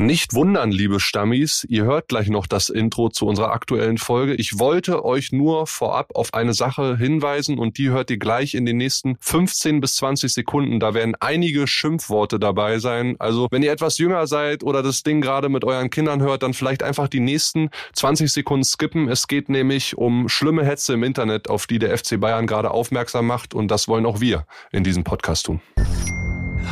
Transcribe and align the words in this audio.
Nicht 0.00 0.32
wundern, 0.32 0.70
liebe 0.70 0.98
Stammis, 0.98 1.66
ihr 1.68 1.84
hört 1.84 2.08
gleich 2.08 2.30
noch 2.30 2.46
das 2.46 2.70
Intro 2.70 3.10
zu 3.10 3.26
unserer 3.26 3.52
aktuellen 3.52 3.98
Folge. 3.98 4.34
Ich 4.34 4.58
wollte 4.58 5.04
euch 5.04 5.30
nur 5.30 5.66
vorab 5.66 6.12
auf 6.14 6.32
eine 6.32 6.54
Sache 6.54 6.96
hinweisen 6.96 7.58
und 7.58 7.76
die 7.76 7.90
hört 7.90 8.10
ihr 8.10 8.16
gleich 8.16 8.54
in 8.54 8.64
den 8.64 8.78
nächsten 8.78 9.18
15 9.20 9.82
bis 9.82 9.96
20 9.96 10.32
Sekunden. 10.32 10.80
Da 10.80 10.94
werden 10.94 11.16
einige 11.20 11.66
Schimpfworte 11.66 12.38
dabei 12.38 12.78
sein. 12.78 13.16
Also 13.18 13.48
wenn 13.50 13.62
ihr 13.62 13.72
etwas 13.72 13.98
jünger 13.98 14.26
seid 14.26 14.62
oder 14.64 14.82
das 14.82 15.02
Ding 15.02 15.20
gerade 15.20 15.50
mit 15.50 15.66
euren 15.66 15.90
Kindern 15.90 16.22
hört, 16.22 16.44
dann 16.44 16.54
vielleicht 16.54 16.82
einfach 16.82 17.08
die 17.08 17.20
nächsten 17.20 17.68
20 17.92 18.32
Sekunden 18.32 18.64
skippen. 18.64 19.06
Es 19.06 19.28
geht 19.28 19.50
nämlich 19.50 19.98
um 19.98 20.30
schlimme 20.30 20.64
Hetze 20.64 20.94
im 20.94 21.02
Internet, 21.02 21.50
auf 21.50 21.66
die 21.66 21.78
der 21.78 21.94
FC 21.98 22.18
Bayern 22.18 22.46
gerade 22.46 22.70
aufmerksam 22.70 23.26
macht 23.26 23.52
und 23.52 23.70
das 23.70 23.86
wollen 23.86 24.06
auch 24.06 24.22
wir 24.22 24.46
in 24.72 24.82
diesem 24.82 25.04
Podcast 25.04 25.44
tun. 25.44 25.60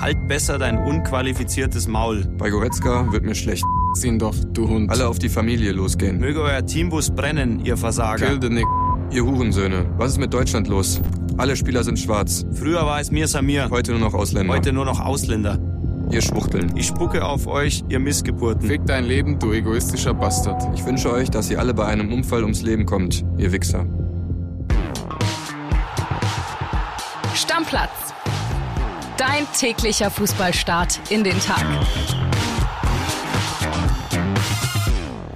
Halt 0.01 0.29
besser 0.29 0.59
dein 0.59 0.79
unqualifiziertes 0.79 1.89
Maul. 1.89 2.25
Bei 2.39 2.51
Goretzka 2.51 3.11
wird 3.13 3.25
mir 3.25 3.35
schlecht. 3.35 3.65
Ziehen 3.95 4.19
doch, 4.19 4.35
du 4.53 4.69
Hund. 4.69 4.91
Alle 4.91 5.09
auf 5.09 5.19
die 5.19 5.29
Familie 5.29 5.73
losgehen. 5.73 6.19
Möge 6.19 6.41
euer 6.41 6.65
Teambus 6.65 7.11
brennen, 7.11 7.65
ihr 7.65 7.77
Versager. 7.77 8.27
Kill 8.27 8.39
the 8.41 8.49
Nick. 8.49 8.67
Ihr 9.11 9.25
Hurensöhne. 9.25 9.87
Was 9.97 10.13
ist 10.13 10.19
mit 10.19 10.33
Deutschland 10.33 10.69
los? 10.69 11.01
Alle 11.39 11.57
Spieler 11.57 11.83
sind 11.83 11.99
schwarz. 11.99 12.45
Früher 12.53 12.85
war 12.85 13.01
es 13.01 13.11
mir 13.11 13.27
Samir. 13.27 13.69
Heute 13.71 13.93
nur 13.93 14.01
noch 14.01 14.15
Ausländer. 14.15 14.53
Heute 14.53 14.73
nur 14.73 14.85
noch 14.85 15.01
Ausländer. 15.01 15.59
Ihr 16.11 16.23
Schwuchteln. 16.23 16.73
Ich 16.77 16.87
spucke 16.87 17.25
auf 17.25 17.47
euch, 17.47 17.85
ihr 17.89 17.99
Missgeburten. 17.99 18.69
Fick 18.69 18.87
dein 18.87 19.05
Leben, 19.05 19.39
du 19.39 19.53
egoistischer 19.53 20.15
Bastard. 20.15 20.63
Ich 20.75 20.85
wünsche 20.85 21.13
euch, 21.13 21.31
dass 21.31 21.51
ihr 21.51 21.59
alle 21.59 21.75
bei 21.75 21.87
einem 21.87 22.13
Unfall 22.13 22.43
ums 22.43 22.63
Leben 22.63 22.87
kommt, 22.87 23.25
ihr 23.37 23.53
Wichser. 23.53 23.87
Stammplatz. 27.35 28.15
Dein 29.19 29.49
täglicher 29.53 30.13
Fußballstart 30.13 31.11
in 31.11 31.25
den 31.25 31.41
Tag. 31.41 31.67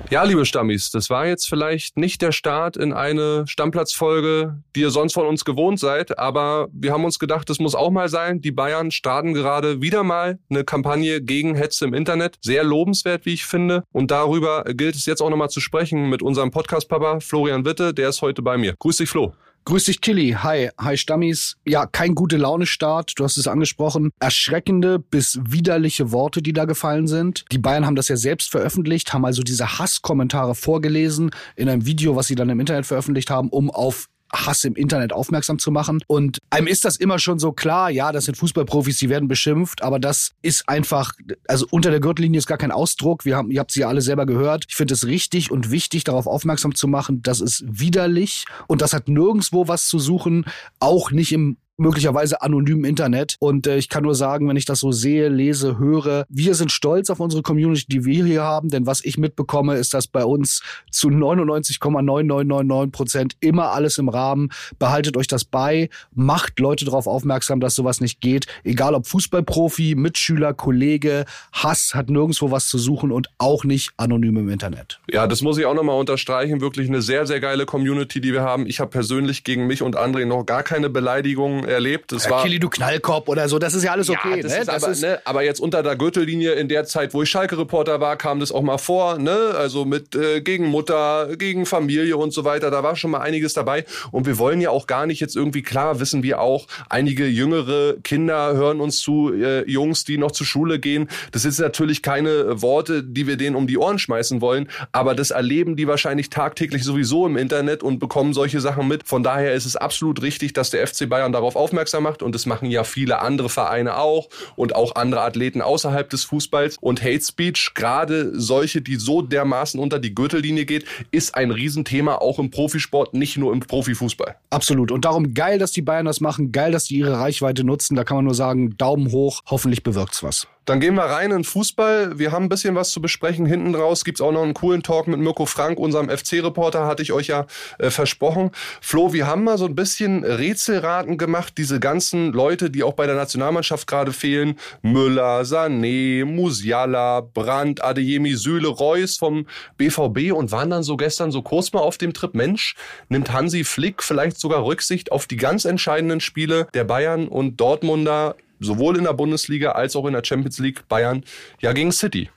Ja, 0.08 0.22
liebe 0.22 0.46
Stammis, 0.46 0.92
das 0.92 1.10
war 1.10 1.26
jetzt 1.26 1.48
vielleicht 1.48 1.96
nicht 1.96 2.22
der 2.22 2.30
Start 2.30 2.76
in 2.76 2.92
eine 2.92 3.44
Stammplatzfolge, 3.48 4.62
die 4.76 4.82
ihr 4.82 4.90
sonst 4.90 5.14
von 5.14 5.26
uns 5.26 5.44
gewohnt 5.44 5.80
seid, 5.80 6.16
aber 6.16 6.68
wir 6.72 6.92
haben 6.92 7.04
uns 7.04 7.18
gedacht, 7.18 7.50
das 7.50 7.58
muss 7.58 7.74
auch 7.74 7.90
mal 7.90 8.08
sein. 8.08 8.40
Die 8.40 8.52
Bayern 8.52 8.92
starten 8.92 9.34
gerade 9.34 9.82
wieder 9.82 10.04
mal 10.04 10.38
eine 10.48 10.62
Kampagne 10.62 11.20
gegen 11.20 11.56
Hetze 11.56 11.84
im 11.86 11.92
Internet. 11.92 12.38
Sehr 12.40 12.62
lobenswert, 12.62 13.26
wie 13.26 13.34
ich 13.34 13.46
finde. 13.46 13.82
Und 13.90 14.12
darüber 14.12 14.62
gilt 14.62 14.94
es 14.94 15.06
jetzt 15.06 15.22
auch 15.22 15.30
nochmal 15.30 15.50
zu 15.50 15.58
sprechen 15.58 16.08
mit 16.08 16.22
unserem 16.22 16.52
Podcast-Papa 16.52 17.18
Florian 17.18 17.64
Witte, 17.64 17.92
der 17.92 18.10
ist 18.10 18.22
heute 18.22 18.42
bei 18.42 18.56
mir. 18.56 18.76
Grüß 18.78 18.98
dich, 18.98 19.10
Flo. 19.10 19.32
Grüß 19.64 19.84
dich, 19.84 20.00
Killy. 20.00 20.36
Hi, 20.42 20.70
hi 20.76 20.96
Stammis. 20.96 21.56
Ja, 21.64 21.86
kein 21.86 22.16
gute 22.16 22.36
Laune-Start. 22.36 23.12
Du 23.16 23.24
hast 23.24 23.36
es 23.36 23.46
angesprochen. 23.46 24.10
Erschreckende 24.18 24.98
bis 24.98 25.38
widerliche 25.44 26.10
Worte, 26.10 26.42
die 26.42 26.52
da 26.52 26.64
gefallen 26.64 27.06
sind. 27.06 27.44
Die 27.52 27.58
Bayern 27.58 27.86
haben 27.86 27.94
das 27.94 28.08
ja 28.08 28.16
selbst 28.16 28.50
veröffentlicht, 28.50 29.12
haben 29.12 29.24
also 29.24 29.42
diese 29.42 29.78
Hasskommentare 29.78 30.56
vorgelesen 30.56 31.30
in 31.54 31.68
einem 31.68 31.86
Video, 31.86 32.16
was 32.16 32.26
sie 32.26 32.34
dann 32.34 32.50
im 32.50 32.58
Internet 32.58 32.86
veröffentlicht 32.86 33.30
haben, 33.30 33.50
um 33.50 33.70
auf 33.70 34.08
Hass 34.34 34.64
im 34.64 34.74
Internet 34.74 35.12
aufmerksam 35.12 35.58
zu 35.58 35.70
machen. 35.70 36.02
Und 36.06 36.38
einem 36.50 36.66
ist 36.66 36.84
das 36.84 36.96
immer 36.96 37.18
schon 37.18 37.38
so 37.38 37.52
klar, 37.52 37.90
ja, 37.90 38.12
das 38.12 38.24
sind 38.24 38.36
Fußballprofis, 38.36 38.98
die 38.98 39.08
werden 39.08 39.28
beschimpft, 39.28 39.82
aber 39.82 39.98
das 39.98 40.32
ist 40.42 40.68
einfach, 40.68 41.12
also 41.46 41.66
unter 41.70 41.90
der 41.90 42.00
Gürtellinie 42.00 42.38
ist 42.38 42.46
gar 42.46 42.58
kein 42.58 42.72
Ausdruck. 42.72 43.24
Wir 43.24 43.36
haben, 43.36 43.50
ihr 43.50 43.60
habt 43.60 43.72
sie 43.72 43.80
ja 43.80 43.88
alle 43.88 44.00
selber 44.00 44.26
gehört. 44.26 44.64
Ich 44.68 44.76
finde 44.76 44.94
es 44.94 45.06
richtig 45.06 45.50
und 45.50 45.70
wichtig, 45.70 46.04
darauf 46.04 46.26
aufmerksam 46.26 46.74
zu 46.74 46.88
machen. 46.88 47.22
Das 47.22 47.40
ist 47.40 47.64
widerlich 47.66 48.44
und 48.66 48.82
das 48.82 48.92
hat 48.92 49.08
nirgendwo 49.08 49.68
was 49.68 49.86
zu 49.86 49.98
suchen, 49.98 50.44
auch 50.80 51.10
nicht 51.10 51.32
im 51.32 51.56
möglicherweise 51.76 52.42
anonym 52.42 52.84
Internet. 52.84 53.36
Und 53.38 53.66
äh, 53.66 53.76
ich 53.76 53.88
kann 53.88 54.02
nur 54.02 54.14
sagen, 54.14 54.48
wenn 54.48 54.56
ich 54.56 54.64
das 54.64 54.80
so 54.80 54.92
sehe, 54.92 55.28
lese, 55.28 55.78
höre, 55.78 56.24
wir 56.28 56.54
sind 56.54 56.70
stolz 56.70 57.10
auf 57.10 57.20
unsere 57.20 57.42
Community, 57.42 57.86
die 57.88 58.04
wir 58.04 58.24
hier 58.24 58.42
haben, 58.42 58.68
denn 58.68 58.86
was 58.86 59.04
ich 59.04 59.18
mitbekomme, 59.18 59.76
ist, 59.76 59.94
dass 59.94 60.06
bei 60.06 60.24
uns 60.24 60.62
zu 60.90 61.08
99,9999 61.08 62.90
Prozent 62.90 63.36
immer 63.40 63.72
alles 63.72 63.98
im 63.98 64.08
Rahmen. 64.08 64.50
Behaltet 64.78 65.16
euch 65.16 65.26
das 65.26 65.44
bei, 65.44 65.88
macht 66.14 66.58
Leute 66.60 66.84
darauf 66.84 67.06
aufmerksam, 67.06 67.60
dass 67.60 67.74
sowas 67.74 68.00
nicht 68.00 68.20
geht. 68.20 68.46
Egal 68.64 68.94
ob 68.94 69.06
Fußballprofi, 69.06 69.94
Mitschüler, 69.96 70.54
Kollege, 70.54 71.24
Hass 71.52 71.94
hat 71.94 72.10
nirgendwo 72.10 72.50
was 72.50 72.68
zu 72.68 72.78
suchen 72.78 73.10
und 73.10 73.28
auch 73.38 73.64
nicht 73.64 73.92
anonym 73.96 74.36
im 74.36 74.48
Internet. 74.48 75.00
Ja, 75.10 75.26
das 75.26 75.42
muss 75.42 75.58
ich 75.58 75.66
auch 75.66 75.74
nochmal 75.74 75.98
unterstreichen. 75.98 76.60
Wirklich 76.60 76.88
eine 76.88 77.02
sehr, 77.02 77.26
sehr 77.26 77.40
geile 77.40 77.66
Community, 77.66 78.20
die 78.20 78.32
wir 78.32 78.42
haben. 78.42 78.66
Ich 78.66 78.80
habe 78.80 78.90
persönlich 78.90 79.44
gegen 79.44 79.66
mich 79.66 79.82
und 79.82 79.96
André 79.96 80.26
noch 80.26 80.44
gar 80.44 80.62
keine 80.62 80.90
Beleidigungen 80.90 81.61
erlebt. 81.64 82.12
Das 82.12 82.24
ja, 82.24 82.30
war 82.30 82.42
Killy, 82.42 82.58
du 82.58 82.68
Knallkopf 82.68 83.28
oder 83.28 83.48
so, 83.48 83.58
das 83.58 83.74
ist 83.74 83.84
ja 83.84 83.92
alles 83.92 84.10
okay. 84.10 84.36
Ja, 84.36 84.42
das 84.42 84.52
ne? 84.52 84.58
ist 84.58 84.68
das 84.68 84.82
aber, 84.82 84.92
ist, 84.92 85.02
ne, 85.02 85.20
aber 85.24 85.42
jetzt 85.42 85.60
unter 85.60 85.82
der 85.82 85.96
Gürtellinie 85.96 86.52
in 86.52 86.68
der 86.68 86.84
Zeit, 86.84 87.14
wo 87.14 87.22
ich 87.22 87.30
Schalke-Reporter 87.30 88.00
war, 88.00 88.16
kam 88.16 88.40
das 88.40 88.52
auch 88.52 88.62
mal 88.62 88.78
vor. 88.78 89.18
Ne? 89.18 89.54
Also 89.56 89.84
mit 89.84 90.14
äh, 90.14 90.40
gegen 90.40 90.66
Mutter, 90.66 91.36
gegen 91.36 91.66
Familie 91.66 92.16
und 92.16 92.32
so 92.32 92.44
weiter. 92.44 92.70
Da 92.70 92.82
war 92.82 92.96
schon 92.96 93.10
mal 93.10 93.20
einiges 93.20 93.54
dabei. 93.54 93.84
Und 94.10 94.26
wir 94.26 94.38
wollen 94.38 94.60
ja 94.60 94.70
auch 94.70 94.86
gar 94.86 95.06
nicht 95.06 95.20
jetzt 95.20 95.36
irgendwie, 95.36 95.62
klar 95.62 96.00
wissen 96.00 96.22
wir 96.22 96.40
auch, 96.40 96.66
einige 96.88 97.26
jüngere 97.26 97.94
Kinder 98.02 98.54
hören 98.54 98.80
uns 98.80 98.98
zu, 98.98 99.32
äh, 99.32 99.68
Jungs, 99.70 100.04
die 100.04 100.18
noch 100.18 100.32
zur 100.32 100.46
Schule 100.46 100.78
gehen. 100.78 101.08
Das 101.32 101.44
ist 101.44 101.58
natürlich 101.58 102.02
keine 102.02 102.60
Worte, 102.62 103.02
die 103.02 103.26
wir 103.26 103.36
denen 103.36 103.56
um 103.56 103.66
die 103.66 103.78
Ohren 103.78 103.98
schmeißen 103.98 104.40
wollen. 104.40 104.68
Aber 104.92 105.14
das 105.14 105.30
erleben 105.30 105.76
die 105.76 105.86
wahrscheinlich 105.86 106.30
tagtäglich 106.30 106.84
sowieso 106.84 107.26
im 107.26 107.36
Internet 107.36 107.82
und 107.82 107.98
bekommen 107.98 108.32
solche 108.34 108.60
Sachen 108.60 108.88
mit. 108.88 109.06
Von 109.06 109.22
daher 109.22 109.54
ist 109.54 109.66
es 109.66 109.76
absolut 109.76 110.22
richtig, 110.22 110.52
dass 110.52 110.70
der 110.70 110.86
FC 110.86 111.08
Bayern 111.08 111.32
darauf 111.32 111.51
aufmerksam 111.56 112.02
macht 112.02 112.22
und 112.22 112.34
das 112.34 112.46
machen 112.46 112.70
ja 112.70 112.84
viele 112.84 113.20
andere 113.20 113.48
Vereine 113.48 113.96
auch 113.98 114.28
und 114.56 114.74
auch 114.74 114.94
andere 114.96 115.22
Athleten 115.22 115.62
außerhalb 115.62 116.08
des 116.08 116.24
Fußballs. 116.24 116.76
Und 116.80 117.02
Hate 117.02 117.22
Speech, 117.22 117.72
gerade 117.74 118.38
solche, 118.38 118.82
die 118.82 118.96
so 118.96 119.22
dermaßen 119.22 119.78
unter 119.78 119.98
die 119.98 120.14
Gürtellinie 120.14 120.64
geht, 120.64 120.84
ist 121.10 121.34
ein 121.34 121.50
Riesenthema 121.50 122.16
auch 122.16 122.38
im 122.38 122.50
Profisport, 122.50 123.14
nicht 123.14 123.36
nur 123.36 123.52
im 123.52 123.60
Profifußball. 123.60 124.36
Absolut. 124.50 124.90
Und 124.90 125.04
darum 125.04 125.34
geil, 125.34 125.58
dass 125.58 125.72
die 125.72 125.82
Bayern 125.82 126.06
das 126.06 126.20
machen, 126.20 126.52
geil, 126.52 126.72
dass 126.72 126.84
die 126.84 126.96
ihre 126.96 127.18
Reichweite 127.18 127.64
nutzen. 127.64 127.96
Da 127.96 128.04
kann 128.04 128.16
man 128.16 128.24
nur 128.24 128.34
sagen, 128.34 128.76
Daumen 128.76 129.12
hoch, 129.12 129.42
hoffentlich 129.46 129.82
bewirkt's 129.82 130.22
was. 130.22 130.46
Dann 130.64 130.78
gehen 130.78 130.94
wir 130.94 131.02
rein 131.02 131.32
in 131.32 131.42
Fußball. 131.42 132.20
Wir 132.20 132.30
haben 132.30 132.44
ein 132.44 132.48
bisschen 132.48 132.76
was 132.76 132.90
zu 132.90 133.00
besprechen. 133.00 133.46
Hinten 133.46 133.74
raus 133.74 134.04
gibt's 134.04 134.20
auch 134.20 134.30
noch 134.30 134.44
einen 134.44 134.54
coolen 134.54 134.84
Talk 134.84 135.08
mit 135.08 135.18
Mirko 135.18 135.44
Frank, 135.44 135.78
unserem 135.78 136.08
FC-Reporter, 136.08 136.86
hatte 136.86 137.02
ich 137.02 137.12
euch 137.12 137.26
ja 137.26 137.46
äh, 137.78 137.90
versprochen. 137.90 138.52
Flo, 138.80 139.12
wir 139.12 139.26
haben 139.26 139.42
mal 139.42 139.58
so 139.58 139.66
ein 139.66 139.74
bisschen 139.74 140.22
Rätselraten 140.22 141.18
gemacht. 141.18 141.54
Diese 141.58 141.80
ganzen 141.80 142.32
Leute, 142.32 142.70
die 142.70 142.84
auch 142.84 142.92
bei 142.92 143.06
der 143.06 143.16
Nationalmannschaft 143.16 143.88
gerade 143.88 144.12
fehlen. 144.12 144.56
Müller, 144.82 145.42
Sané, 145.42 146.24
Musiala, 146.24 147.22
Brandt, 147.22 147.82
Adeyemi, 147.82 148.36
Süle, 148.36 148.68
Reus 148.68 149.16
vom 149.16 149.46
BVB 149.78 150.32
und 150.32 150.52
waren 150.52 150.70
dann 150.70 150.84
so 150.84 150.96
gestern 150.96 151.32
so 151.32 151.42
kurz 151.42 151.72
mal 151.72 151.80
auf 151.80 151.98
dem 151.98 152.12
Trip. 152.12 152.34
Mensch, 152.34 152.76
nimmt 153.08 153.32
Hansi 153.32 153.64
Flick 153.64 154.02
vielleicht 154.02 154.38
sogar 154.38 154.64
Rücksicht 154.64 155.10
auf 155.10 155.26
die 155.26 155.36
ganz 155.36 155.64
entscheidenden 155.64 156.20
Spiele 156.20 156.68
der 156.72 156.84
Bayern 156.84 157.26
und 157.26 157.60
Dortmunder 157.60 158.36
sowohl 158.62 158.96
in 158.96 159.04
der 159.04 159.12
Bundesliga 159.12 159.72
als 159.72 159.96
auch 159.96 160.06
in 160.06 160.12
der 160.12 160.24
Champions 160.24 160.58
League 160.58 160.88
Bayern 160.88 161.24
ja 161.60 161.72
gegen 161.72 161.92
City. 161.92 162.30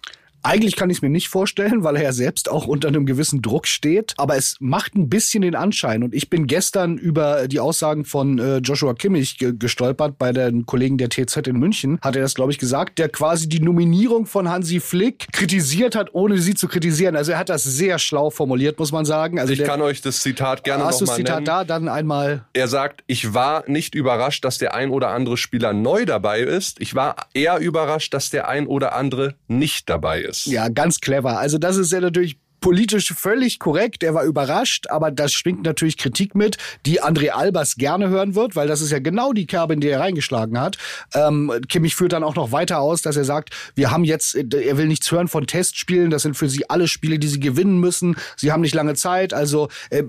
Eigentlich 0.45 0.75
kann 0.75 0.91
ich 0.91 0.97
es 0.97 1.01
mir 1.01 1.09
nicht 1.09 1.27
vorstellen, 1.27 1.83
weil 1.83 1.95
er 1.95 2.03
ja 2.03 2.13
selbst 2.13 2.51
auch 2.51 2.67
unter 2.67 2.87
einem 2.87 3.07
gewissen 3.07 3.41
Druck 3.41 3.65
steht. 3.65 4.13
Aber 4.17 4.37
es 4.37 4.57
macht 4.59 4.93
ein 4.93 5.09
bisschen 5.09 5.41
den 5.41 5.55
Anschein. 5.55 6.03
Und 6.03 6.13
ich 6.13 6.29
bin 6.29 6.45
gestern 6.45 6.99
über 6.99 7.47
die 7.47 7.59
Aussagen 7.59 8.05
von 8.05 8.37
äh, 8.37 8.57
Joshua 8.57 8.93
Kimmich 8.93 9.39
ge 9.39 9.53
gestolpert 9.57 10.19
bei 10.19 10.31
den 10.33 10.67
Kollegen 10.67 10.99
der 10.99 11.09
TZ 11.09 11.47
in 11.47 11.57
München. 11.57 11.99
Hat 12.01 12.15
er 12.15 12.21
das, 12.21 12.35
glaube 12.35 12.51
ich, 12.51 12.59
gesagt, 12.59 12.99
der 12.99 13.09
quasi 13.09 13.49
die 13.49 13.59
Nominierung 13.59 14.27
von 14.27 14.47
Hansi 14.47 14.79
Flick 14.79 15.25
kritisiert 15.31 15.95
hat, 15.95 16.13
ohne 16.13 16.37
sie 16.37 16.53
zu 16.53 16.67
kritisieren. 16.67 17.15
Also 17.15 17.31
er 17.31 17.39
hat 17.39 17.49
das 17.49 17.63
sehr 17.63 17.97
schlau 17.97 18.29
formuliert, 18.29 18.77
muss 18.77 18.91
man 18.91 19.05
sagen. 19.05 19.39
Also 19.39 19.51
ich 19.51 19.59
der, 19.59 19.67
kann 19.67 19.81
euch 19.81 20.01
das 20.01 20.21
Zitat 20.21 20.63
gerne 20.63 20.85
hast 20.85 21.01
nochmal 21.01 21.17
du 21.17 21.23
das 21.23 21.27
Zitat 21.27 21.35
nennen. 21.37 21.45
da? 21.45 21.63
Dann 21.63 21.89
einmal. 21.89 22.45
Er 22.53 22.67
sagt, 22.67 23.03
ich 23.07 23.33
war 23.33 23.63
nicht 23.67 23.95
überrascht, 23.95 24.45
dass 24.45 24.59
der 24.59 24.75
ein 24.75 24.91
oder 24.91 25.09
andere 25.09 25.37
Spieler 25.37 25.73
neu 25.73 26.05
dabei 26.05 26.41
ist. 26.41 26.79
Ich 26.81 26.93
war 26.93 27.15
eher 27.33 27.57
überrascht, 27.57 28.13
dass 28.13 28.29
der 28.29 28.47
ein 28.47 28.67
oder 28.67 28.93
andere 28.93 29.33
nicht 29.47 29.89
dabei 29.89 30.21
ist. 30.21 30.34
Ja, 30.43 30.67
ganz 30.67 30.99
clever. 30.99 31.39
Also 31.39 31.57
das 31.57 31.77
ist 31.77 31.91
ja 31.91 32.01
natürlich 32.01 32.37
politisch 32.59 33.13
völlig 33.13 33.59
korrekt. 33.59 34.03
Er 34.03 34.13
war 34.13 34.23
überrascht, 34.23 34.87
aber 34.89 35.11
das 35.11 35.33
schwingt 35.33 35.63
natürlich 35.63 35.97
Kritik 35.97 36.35
mit, 36.35 36.57
die 36.85 37.01
André 37.01 37.29
Albers 37.29 37.75
gerne 37.75 38.09
hören 38.09 38.35
wird, 38.35 38.55
weil 38.55 38.67
das 38.67 38.81
ist 38.81 38.91
ja 38.91 38.99
genau 38.99 39.33
die 39.33 39.45
Kerbe, 39.45 39.73
in 39.73 39.81
die 39.81 39.89
er 39.89 39.99
reingeschlagen 39.99 40.59
hat. 40.59 40.77
Ähm, 41.13 41.51
Kimmich 41.69 41.95
führt 41.95 42.13
dann 42.13 42.23
auch 42.23 42.35
noch 42.35 42.51
weiter 42.51 42.79
aus, 42.79 43.01
dass 43.01 43.17
er 43.17 43.25
sagt, 43.25 43.51
wir 43.75 43.91
haben 43.91 44.03
jetzt, 44.03 44.35
er 44.35 44.77
will 44.77 44.87
nichts 44.87 45.11
hören 45.11 45.27
von 45.27 45.47
Testspielen, 45.47 46.09
das 46.09 46.23
sind 46.23 46.35
für 46.35 46.49
sie 46.49 46.69
alle 46.69 46.87
Spiele, 46.87 47.19
die 47.19 47.27
sie 47.27 47.39
gewinnen 47.39 47.79
müssen. 47.79 48.15
Sie 48.37 48.51
haben 48.51 48.61
nicht 48.61 48.75
lange 48.75 48.95
Zeit, 48.95 49.33
also 49.33 49.69
äh, 49.89 50.03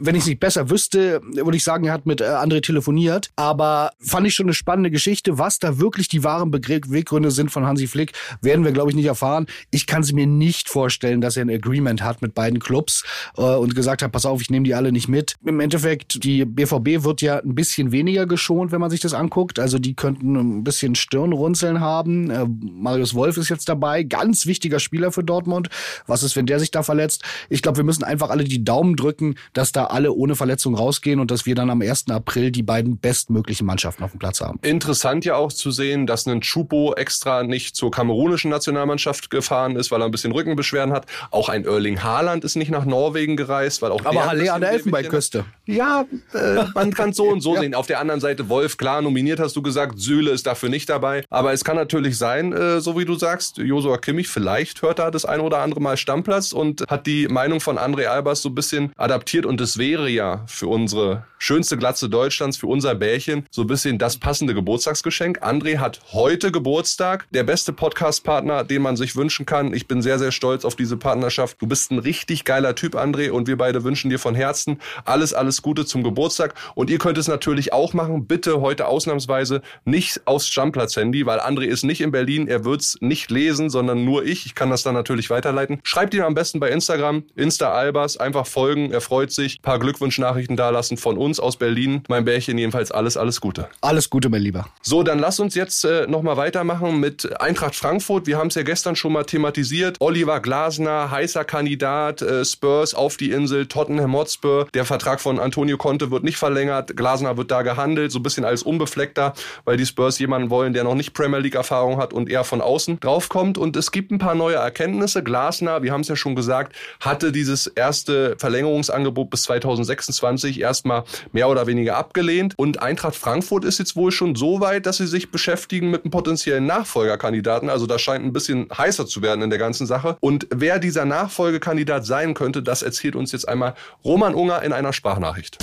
wenn 0.00 0.14
ich 0.14 0.22
es 0.22 0.28
nicht 0.28 0.40
besser 0.40 0.70
wüsste, 0.70 1.20
würde 1.22 1.56
ich 1.56 1.64
sagen, 1.64 1.84
er 1.84 1.92
hat 1.92 2.06
mit 2.06 2.20
äh, 2.20 2.24
André 2.24 2.62
telefoniert. 2.62 3.30
Aber 3.36 3.90
fand 4.00 4.26
ich 4.26 4.34
schon 4.34 4.46
eine 4.46 4.54
spannende 4.54 4.90
Geschichte. 4.90 5.38
Was 5.38 5.58
da 5.58 5.78
wirklich 5.78 6.08
die 6.08 6.24
wahren 6.24 6.50
Beweggründe 6.50 7.30
sind 7.30 7.50
von 7.50 7.66
Hansi 7.66 7.86
Flick, 7.86 8.12
werden 8.40 8.64
wir, 8.64 8.72
glaube 8.72 8.90
ich, 8.90 8.96
nicht 8.96 9.06
erfahren. 9.06 9.46
Ich 9.70 9.86
kann 9.86 10.02
sie 10.02 10.12
mir 10.12 10.26
nicht 10.26 10.68
vorstellen, 10.68 11.20
dass 11.20 11.36
er 11.36 11.44
ein 11.44 11.50
Agreement 11.50 11.89
abgelehnt 11.90 12.02
hat 12.02 12.22
mit 12.22 12.34
beiden 12.34 12.60
Clubs 12.60 13.04
äh, 13.36 13.42
und 13.42 13.74
gesagt 13.74 14.02
hat, 14.02 14.12
pass 14.12 14.26
auf, 14.26 14.40
ich 14.40 14.50
nehme 14.50 14.64
die 14.64 14.74
alle 14.74 14.92
nicht 14.92 15.08
mit. 15.08 15.34
Im 15.44 15.60
Endeffekt, 15.60 16.22
die 16.24 16.44
BVB 16.44 17.04
wird 17.04 17.22
ja 17.22 17.38
ein 17.38 17.54
bisschen 17.54 17.92
weniger 17.92 18.26
geschont, 18.26 18.72
wenn 18.72 18.80
man 18.80 18.90
sich 18.90 19.00
das 19.00 19.14
anguckt. 19.14 19.58
Also 19.58 19.78
die 19.78 19.94
könnten 19.94 20.36
ein 20.36 20.64
bisschen 20.64 20.94
Stirnrunzeln 20.94 21.80
haben. 21.80 22.30
Äh, 22.30 22.46
Marius 22.46 23.14
Wolf 23.14 23.36
ist 23.36 23.48
jetzt 23.48 23.68
dabei, 23.68 24.02
ganz 24.02 24.46
wichtiger 24.46 24.80
Spieler 24.80 25.12
für 25.12 25.24
Dortmund. 25.24 25.68
Was 26.06 26.22
ist, 26.22 26.36
wenn 26.36 26.46
der 26.46 26.60
sich 26.60 26.70
da 26.70 26.82
verletzt? 26.82 27.22
Ich 27.48 27.62
glaube, 27.62 27.78
wir 27.78 27.84
müssen 27.84 28.04
einfach 28.04 28.30
alle 28.30 28.44
die 28.44 28.64
Daumen 28.64 28.96
drücken, 28.96 29.36
dass 29.52 29.72
da 29.72 29.86
alle 29.86 30.12
ohne 30.12 30.36
Verletzung 30.36 30.74
rausgehen 30.74 31.20
und 31.20 31.30
dass 31.30 31.46
wir 31.46 31.54
dann 31.54 31.70
am 31.70 31.82
1. 31.82 32.10
April 32.10 32.50
die 32.50 32.62
beiden 32.62 32.98
bestmöglichen 32.98 33.66
Mannschaften 33.66 34.04
auf 34.04 34.12
dem 34.12 34.18
Platz 34.18 34.40
haben. 34.40 34.58
Interessant 34.62 35.24
ja 35.24 35.36
auch 35.36 35.52
zu 35.52 35.70
sehen, 35.70 36.06
dass 36.06 36.26
ein 36.26 36.40
Chupo 36.40 36.94
extra 36.94 37.42
nicht 37.42 37.76
zur 37.76 37.90
kamerunischen 37.90 38.50
Nationalmannschaft 38.50 39.30
gefahren 39.30 39.76
ist, 39.76 39.90
weil 39.90 40.02
er 40.02 40.06
ein 40.06 40.10
bisschen 40.10 40.32
Rückenbeschwerden 40.32 40.92
hat. 40.92 41.06
Auch 41.30 41.48
ein 41.48 41.64
Erling 41.80 42.02
Haaland 42.02 42.44
ist 42.44 42.56
nicht 42.56 42.70
nach 42.70 42.84
Norwegen 42.84 43.38
gereist, 43.38 43.80
weil 43.80 43.90
auch 43.90 44.04
Aber 44.04 44.26
Halle 44.26 44.52
an 44.52 44.60
der 44.60 44.72
Elfenbeinküste. 44.72 45.46
Ja, 45.64 46.04
äh, 46.34 46.64
man 46.74 46.92
kann 46.94 47.14
so 47.14 47.24
und 47.24 47.40
so 47.40 47.54
ja. 47.54 47.60
sehen. 47.60 47.74
Auf 47.74 47.86
der 47.86 48.00
anderen 48.00 48.20
Seite 48.20 48.50
Wolf, 48.50 48.76
klar, 48.76 49.00
nominiert 49.00 49.40
hast 49.40 49.56
du 49.56 49.62
gesagt, 49.62 49.98
Süle 49.98 50.30
ist 50.30 50.46
dafür 50.46 50.68
nicht 50.68 50.90
dabei. 50.90 51.24
Aber 51.30 51.54
es 51.54 51.64
kann 51.64 51.76
natürlich 51.76 52.18
sein, 52.18 52.52
äh, 52.52 52.80
so 52.82 52.98
wie 52.98 53.06
du 53.06 53.14
sagst, 53.14 53.56
Josua 53.56 53.96
Kimmich, 53.96 54.28
vielleicht 54.28 54.82
hört 54.82 54.98
er 54.98 55.10
das 55.10 55.24
ein 55.24 55.40
oder 55.40 55.60
andere 55.60 55.80
Mal 55.80 55.96
Stammplatz 55.96 56.52
und 56.52 56.84
hat 56.86 57.06
die 57.06 57.28
Meinung 57.28 57.60
von 57.60 57.78
André 57.78 58.08
Albers 58.08 58.42
so 58.42 58.50
ein 58.50 58.54
bisschen 58.54 58.92
adaptiert. 58.96 59.46
Und 59.46 59.58
es 59.62 59.78
wäre 59.78 60.10
ja 60.10 60.44
für 60.46 60.66
unsere 60.66 61.24
schönste 61.38 61.78
Glatze 61.78 62.10
Deutschlands, 62.10 62.58
für 62.58 62.66
unser 62.66 62.94
Bärchen, 62.94 63.46
so 63.50 63.62
ein 63.62 63.68
bisschen 63.68 63.96
das 63.96 64.18
passende 64.18 64.52
Geburtstagsgeschenk. 64.52 65.42
André 65.42 65.78
hat 65.78 66.00
heute 66.12 66.52
Geburtstag. 66.52 67.26
Der 67.30 67.44
beste 67.44 67.72
Podcast-Partner, 67.72 68.64
den 68.64 68.82
man 68.82 68.96
sich 68.96 69.16
wünschen 69.16 69.46
kann. 69.46 69.72
Ich 69.72 69.88
bin 69.88 70.02
sehr, 70.02 70.18
sehr 70.18 70.30
stolz 70.30 70.66
auf 70.66 70.76
diese 70.76 70.98
Partnerschaft. 70.98 71.56
Du 71.60 71.66
bist 71.70 71.90
ein 71.90 71.98
richtig 71.98 72.44
geiler 72.44 72.74
Typ, 72.74 72.94
André, 72.94 73.30
und 73.30 73.48
wir 73.48 73.56
beide 73.56 73.82
wünschen 73.82 74.10
dir 74.10 74.18
von 74.18 74.34
Herzen 74.34 74.78
alles, 75.06 75.32
alles 75.32 75.62
Gute 75.62 75.86
zum 75.86 76.02
Geburtstag. 76.02 76.52
Und 76.74 76.90
ihr 76.90 76.98
könnt 76.98 77.16
es 77.16 77.28
natürlich 77.28 77.72
auch 77.72 77.94
machen. 77.94 78.26
Bitte 78.26 78.60
heute 78.60 78.86
ausnahmsweise 78.86 79.62
nicht 79.86 80.20
aufs 80.26 80.46
Stammplatz-Handy, 80.48 81.24
weil 81.24 81.40
André 81.40 81.64
ist 81.64 81.84
nicht 81.84 82.02
in 82.02 82.10
Berlin. 82.10 82.48
Er 82.48 82.66
wird 82.66 82.82
es 82.82 82.98
nicht 83.00 83.30
lesen, 83.30 83.70
sondern 83.70 84.04
nur 84.04 84.26
ich. 84.26 84.44
Ich 84.44 84.54
kann 84.54 84.68
das 84.68 84.82
dann 84.82 84.92
natürlich 84.92 85.30
weiterleiten. 85.30 85.80
Schreibt 85.84 86.12
ihn 86.12 86.20
am 86.20 86.34
besten 86.34 86.60
bei 86.60 86.68
Instagram, 86.68 87.24
Insta 87.34 87.72
Albers, 87.72 88.18
einfach 88.18 88.46
folgen. 88.46 88.92
Er 88.92 89.00
freut 89.00 89.32
sich. 89.32 89.58
Ein 89.60 89.62
paar 89.62 89.78
Glückwunschnachrichten 89.78 90.58
dalassen 90.58 90.98
von 90.98 91.16
uns 91.16 91.30
uns 91.30 91.38
aus 91.38 91.56
Berlin, 91.56 92.02
mein 92.08 92.24
Bärchen 92.24 92.58
jedenfalls 92.58 92.90
alles, 92.90 93.16
alles 93.16 93.40
Gute. 93.40 93.68
Alles 93.80 94.10
Gute, 94.10 94.28
mein 94.28 94.42
Lieber. 94.42 94.66
So, 94.82 95.04
dann 95.04 95.20
lass 95.20 95.38
uns 95.38 95.54
jetzt 95.54 95.84
äh, 95.84 96.08
nochmal 96.08 96.36
weitermachen 96.36 96.98
mit 96.98 97.40
Eintracht 97.40 97.76
Frankfurt. 97.76 98.26
Wir 98.26 98.36
haben 98.36 98.48
es 98.48 98.56
ja 98.56 98.64
gestern 98.64 98.96
schon 98.96 99.12
mal 99.12 99.22
thematisiert. 99.22 99.96
Oliver 100.00 100.40
Glasner, 100.40 101.12
heißer 101.12 101.44
Kandidat, 101.44 101.59
äh, 101.66 102.44
Spurs 102.44 102.94
auf 102.94 103.16
die 103.16 103.30
Insel, 103.30 103.66
Tottenham 103.66 104.14
Hotspur. 104.14 104.68
Der 104.74 104.84
Vertrag 104.84 105.20
von 105.20 105.38
Antonio 105.38 105.76
Conte 105.76 106.10
wird 106.10 106.24
nicht 106.24 106.36
verlängert. 106.36 106.96
Glasner 106.96 107.36
wird 107.36 107.50
da 107.50 107.62
gehandelt, 107.62 108.12
so 108.12 108.18
ein 108.18 108.22
bisschen 108.22 108.44
als 108.44 108.62
Unbefleckter, 108.62 109.34
weil 109.64 109.76
die 109.76 109.86
Spurs 109.86 110.18
jemanden 110.18 110.50
wollen, 110.50 110.72
der 110.72 110.84
noch 110.84 110.94
nicht 110.94 111.14
Premier 111.14 111.38
League 111.38 111.54
Erfahrung 111.54 111.98
hat 111.98 112.12
und 112.12 112.30
eher 112.30 112.44
von 112.44 112.60
außen 112.60 113.00
draufkommt. 113.00 113.58
Und 113.58 113.76
es 113.76 113.92
gibt 113.92 114.10
ein 114.10 114.18
paar 114.18 114.34
neue 114.34 114.56
Erkenntnisse. 114.56 115.22
Glasner, 115.22 115.82
wir 115.82 115.92
haben 115.92 116.02
es 116.02 116.08
ja 116.08 116.16
schon 116.16 116.34
gesagt, 116.34 116.74
hatte 117.00 117.32
dieses 117.32 117.66
erste 117.66 118.36
Verlängerungsangebot 118.38 119.30
bis 119.30 119.42
2026 119.44 120.60
erstmal 120.60 121.04
mehr 121.32 121.48
oder 121.48 121.66
weniger 121.66 121.96
abgelehnt. 121.96 122.54
Und 122.56 122.82
Eintracht 122.82 123.16
Frankfurt 123.16 123.64
ist 123.64 123.78
jetzt 123.78 123.96
wohl 123.96 124.12
schon 124.12 124.34
so 124.34 124.60
weit, 124.60 124.86
dass 124.86 124.98
sie 124.98 125.06
sich 125.06 125.30
beschäftigen 125.30 125.90
mit 125.90 126.04
einem 126.04 126.10
potenziellen 126.10 126.66
Nachfolgerkandidaten. 126.66 127.68
Also 127.68 127.86
da 127.86 127.98
scheint 127.98 128.24
ein 128.24 128.32
bisschen 128.32 128.68
heißer 128.76 129.06
zu 129.06 129.22
werden 129.22 129.42
in 129.42 129.50
der 129.50 129.58
ganzen 129.58 129.86
Sache. 129.86 130.16
Und 130.20 130.46
wer 130.54 130.78
dieser 130.78 131.04
Nachfolgekandidat 131.50 132.06
sein 132.06 132.34
könnte, 132.34 132.62
das 132.62 132.82
erzählt 132.82 133.16
uns 133.16 133.32
jetzt 133.32 133.48
einmal 133.48 133.74
Roman 134.04 134.34
Unger 134.34 134.62
in 134.62 134.72
einer 134.72 134.92
Sprachnachricht. 134.92 135.58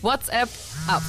WhatsApp 0.00 0.48
ab. 0.86 1.02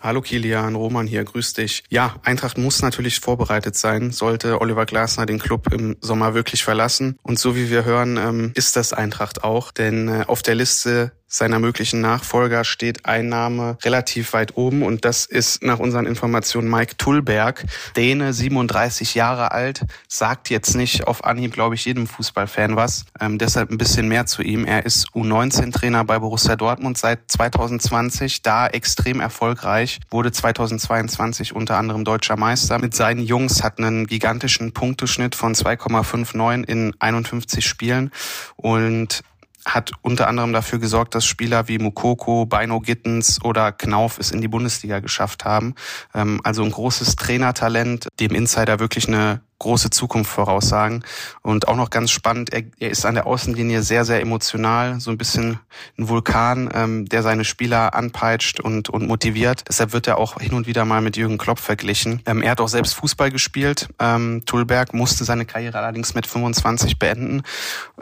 Hallo 0.00 0.20
Kilian, 0.20 0.74
Roman 0.74 1.06
hier, 1.06 1.24
grüß 1.24 1.54
dich. 1.54 1.82
Ja, 1.88 2.16
Eintracht 2.22 2.58
muss 2.58 2.82
natürlich 2.82 3.20
vorbereitet 3.20 3.74
sein, 3.74 4.10
sollte 4.10 4.60
Oliver 4.60 4.84
Glasner 4.84 5.24
den 5.24 5.38
Club 5.38 5.72
im 5.72 5.96
Sommer 6.00 6.34
wirklich 6.34 6.62
verlassen. 6.62 7.18
Und 7.22 7.38
so 7.38 7.56
wie 7.56 7.70
wir 7.70 7.86
hören, 7.86 8.18
ähm, 8.18 8.52
ist 8.54 8.76
das 8.76 8.92
Eintracht 8.92 9.44
auch, 9.44 9.72
denn 9.72 10.08
äh, 10.08 10.24
auf 10.26 10.42
der 10.42 10.56
Liste 10.56 11.12
seiner 11.34 11.58
möglichen 11.58 12.00
Nachfolger 12.00 12.62
steht 12.62 13.06
ein 13.06 13.28
Name 13.28 13.76
relativ 13.82 14.34
weit 14.34 14.56
oben 14.56 14.82
und 14.82 15.04
das 15.04 15.26
ist 15.26 15.64
nach 15.64 15.80
unseren 15.80 16.06
Informationen 16.06 16.70
Mike 16.70 16.96
Tullberg, 16.96 17.64
Däne, 17.96 18.32
37 18.32 19.16
Jahre 19.16 19.50
alt, 19.50 19.84
sagt 20.06 20.48
jetzt 20.48 20.76
nicht 20.76 21.08
auf 21.08 21.24
Anhieb, 21.24 21.52
glaube 21.52 21.74
ich, 21.74 21.84
jedem 21.86 22.06
Fußballfan 22.06 22.76
was. 22.76 23.04
Ähm, 23.20 23.38
deshalb 23.38 23.70
ein 23.70 23.78
bisschen 23.78 24.06
mehr 24.06 24.26
zu 24.26 24.42
ihm. 24.42 24.64
Er 24.64 24.86
ist 24.86 25.08
U19-Trainer 25.08 26.04
bei 26.04 26.20
Borussia 26.20 26.54
Dortmund 26.54 26.98
seit 26.98 27.28
2020, 27.28 28.42
da 28.42 28.68
extrem 28.68 29.18
erfolgreich, 29.18 29.98
wurde 30.10 30.30
2022 30.30 31.52
unter 31.52 31.78
anderem 31.78 32.04
deutscher 32.04 32.36
Meister. 32.36 32.78
Mit 32.78 32.94
seinen 32.94 33.20
Jungs 33.20 33.64
hat 33.64 33.78
einen 33.78 34.06
gigantischen 34.06 34.72
Punkteschnitt 34.72 35.34
von 35.34 35.54
2,59 35.54 36.68
in 36.68 36.94
51 37.00 37.66
Spielen 37.66 38.12
und 38.54 39.24
hat 39.66 39.92
unter 40.02 40.28
anderem 40.28 40.52
dafür 40.52 40.78
gesorgt, 40.78 41.14
dass 41.14 41.24
Spieler 41.24 41.68
wie 41.68 41.78
Mukoko, 41.78 42.46
Beino 42.46 42.80
Gittens 42.80 43.42
oder 43.42 43.72
Knauf 43.72 44.18
es 44.18 44.30
in 44.30 44.40
die 44.40 44.48
Bundesliga 44.48 45.00
geschafft 45.00 45.44
haben. 45.44 45.74
Ähm, 46.14 46.40
also 46.44 46.62
ein 46.62 46.70
großes 46.70 47.16
Trainertalent, 47.16 48.08
dem 48.20 48.34
Insider 48.34 48.78
wirklich 48.78 49.08
eine 49.08 49.40
große 49.64 49.90
Zukunft 49.90 50.30
voraussagen. 50.30 51.02
Und 51.42 51.68
auch 51.68 51.76
noch 51.76 51.90
ganz 51.90 52.10
spannend, 52.10 52.52
er, 52.52 52.62
er 52.78 52.90
ist 52.90 53.06
an 53.06 53.14
der 53.14 53.26
Außenlinie 53.26 53.82
sehr, 53.82 54.04
sehr 54.04 54.20
emotional, 54.20 55.00
so 55.00 55.10
ein 55.10 55.18
bisschen 55.18 55.58
ein 55.98 56.08
Vulkan, 56.08 56.68
ähm, 56.72 57.06
der 57.06 57.22
seine 57.22 57.44
Spieler 57.44 57.94
anpeitscht 57.94 58.60
und, 58.60 58.90
und 58.90 59.06
motiviert. 59.06 59.64
Deshalb 59.66 59.92
wird 59.92 60.06
er 60.06 60.18
auch 60.18 60.38
hin 60.38 60.52
und 60.52 60.66
wieder 60.66 60.84
mal 60.84 61.00
mit 61.00 61.16
Jürgen 61.16 61.38
Klopp 61.38 61.58
verglichen. 61.58 62.20
Ähm, 62.26 62.42
er 62.42 62.52
hat 62.52 62.60
auch 62.60 62.68
selbst 62.68 62.94
Fußball 62.94 63.30
gespielt. 63.30 63.88
Ähm, 63.98 64.42
Tulberg 64.44 64.92
musste 64.92 65.24
seine 65.24 65.46
Karriere 65.46 65.78
allerdings 65.78 66.14
mit 66.14 66.26
25 66.26 66.98
beenden 66.98 67.42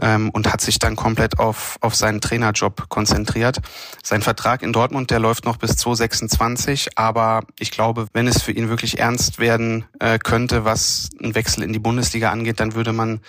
ähm, 0.00 0.31
und 0.31 0.53
hat 0.53 0.61
sich 0.61 0.81
dann 0.81 0.97
komplett 0.97 1.38
auf, 1.38 1.79
auf 1.81 1.94
seinen 1.94 2.20
Trainerjob 2.20 2.88
konzentriert. 2.88 3.61
Sein 4.03 4.23
Vertrag 4.23 4.62
in 4.62 4.73
Dortmund, 4.73 5.12
der 5.12 5.20
läuft 5.20 5.44
noch 5.44 5.59
bis 5.59 5.76
2026, 5.76 6.99
aber 6.99 7.44
ich 7.61 7.70
glaube, 7.70 8.09
wenn 8.12 8.26
es 8.26 8.43
für 8.43 8.50
ihn 8.50 8.69
wirklich 8.69 8.99
ernst 8.99 9.38
werden 9.38 9.85
äh, 10.00 10.19
könnte, 10.19 10.64
was 10.64 11.09
ein 11.23 11.37
Wechsel 11.37 11.51
in 11.60 11.72
die 11.72 11.78
Bundesliga 11.78 12.31
angeht, 12.31 12.60
dann 12.60 12.75
würde 12.75 12.93
man 12.93 13.20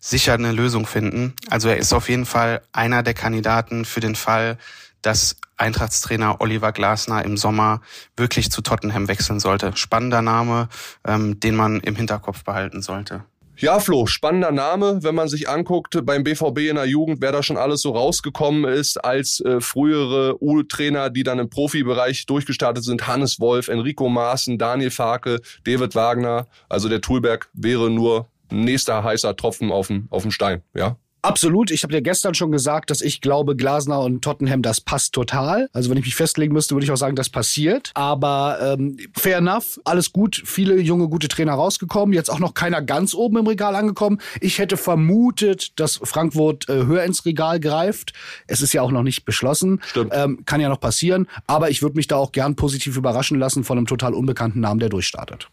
sicher 0.00 0.34
eine 0.34 0.52
Lösung 0.52 0.86
finden. 0.86 1.34
Also 1.50 1.68
er 1.68 1.76
ist 1.76 1.92
auf 1.92 2.08
jeden 2.08 2.26
Fall 2.26 2.62
einer 2.72 3.02
der 3.02 3.14
Kandidaten 3.14 3.84
für 3.84 4.00
den 4.00 4.14
Fall, 4.14 4.58
dass 5.02 5.36
Eintrachtstrainer 5.56 6.40
Oliver 6.40 6.72
Glasner 6.72 7.24
im 7.24 7.36
Sommer 7.36 7.80
wirklich 8.16 8.50
zu 8.50 8.62
Tottenham 8.62 9.08
wechseln 9.08 9.40
sollte. 9.40 9.76
Spannender 9.76 10.22
Name, 10.22 10.68
ähm, 11.04 11.38
den 11.40 11.56
man 11.56 11.80
im 11.80 11.96
Hinterkopf 11.96 12.44
behalten 12.44 12.82
sollte. 12.82 13.24
Ja, 13.60 13.80
Flo, 13.80 14.06
spannender 14.06 14.52
Name, 14.52 15.02
wenn 15.02 15.16
man 15.16 15.26
sich 15.26 15.48
anguckt 15.48 15.98
beim 16.06 16.22
BVB 16.22 16.58
in 16.70 16.76
der 16.76 16.84
Jugend, 16.84 17.20
wer 17.20 17.32
da 17.32 17.42
schon 17.42 17.56
alles 17.56 17.80
so 17.80 17.90
rausgekommen 17.90 18.64
ist 18.72 19.04
als 19.04 19.40
äh, 19.40 19.60
frühere 19.60 20.40
U-Trainer, 20.40 21.10
die 21.10 21.24
dann 21.24 21.40
im 21.40 21.50
Profibereich 21.50 22.24
durchgestartet 22.26 22.84
sind. 22.84 23.08
Hannes 23.08 23.40
Wolf, 23.40 23.66
Enrico 23.66 24.08
Maaßen, 24.08 24.58
Daniel 24.58 24.92
Farke, 24.92 25.40
David 25.64 25.96
Wagner. 25.96 26.46
Also 26.68 26.88
der 26.88 27.00
Tulberg 27.00 27.50
wäre 27.52 27.90
nur 27.90 28.28
nächster 28.48 29.02
heißer 29.02 29.34
Tropfen 29.34 29.72
auf 29.72 29.88
dem 29.88 30.30
Stein, 30.30 30.62
ja. 30.72 30.96
Absolut. 31.28 31.70
Ich 31.70 31.82
habe 31.82 31.92
dir 31.92 32.02
gestern 32.02 32.34
schon 32.34 32.50
gesagt, 32.50 32.90
dass 32.90 33.02
ich 33.02 33.20
glaube, 33.20 33.54
Glasner 33.54 34.00
und 34.00 34.22
Tottenham, 34.22 34.62
das 34.62 34.80
passt 34.80 35.12
total. 35.12 35.68
Also 35.72 35.90
wenn 35.90 35.98
ich 35.98 36.04
mich 36.04 36.14
festlegen 36.14 36.54
müsste, 36.54 36.74
würde 36.74 36.84
ich 36.84 36.90
auch 36.90 36.96
sagen, 36.96 37.16
das 37.16 37.28
passiert. 37.28 37.90
Aber 37.94 38.58
ähm, 38.62 38.96
fair 39.14 39.38
enough, 39.38 39.78
alles 39.84 40.12
gut. 40.12 40.42
Viele 40.44 40.80
junge, 40.80 41.08
gute 41.08 41.28
Trainer 41.28 41.52
rausgekommen. 41.52 42.14
Jetzt 42.14 42.30
auch 42.30 42.38
noch 42.38 42.54
keiner 42.54 42.80
ganz 42.80 43.14
oben 43.14 43.36
im 43.36 43.46
Regal 43.46 43.76
angekommen. 43.76 44.18
Ich 44.40 44.58
hätte 44.58 44.76
vermutet, 44.76 45.78
dass 45.78 46.00
Frankfurt 46.02 46.68
äh, 46.68 46.86
höher 46.86 47.04
ins 47.04 47.24
Regal 47.26 47.60
greift. 47.60 48.14
Es 48.46 48.62
ist 48.62 48.72
ja 48.72 48.82
auch 48.82 48.90
noch 48.90 49.02
nicht 49.02 49.24
beschlossen. 49.24 49.80
Stimmt. 49.86 50.12
Ähm, 50.14 50.44
kann 50.46 50.60
ja 50.60 50.68
noch 50.68 50.80
passieren. 50.80 51.28
Aber 51.46 51.70
ich 51.70 51.82
würde 51.82 51.96
mich 51.96 52.06
da 52.06 52.16
auch 52.16 52.32
gern 52.32 52.56
positiv 52.56 52.96
überraschen 52.96 53.38
lassen 53.38 53.64
von 53.64 53.76
einem 53.76 53.86
total 53.86 54.14
unbekannten 54.14 54.60
Namen, 54.60 54.80
der 54.80 54.88
durchstartet. 54.88 55.48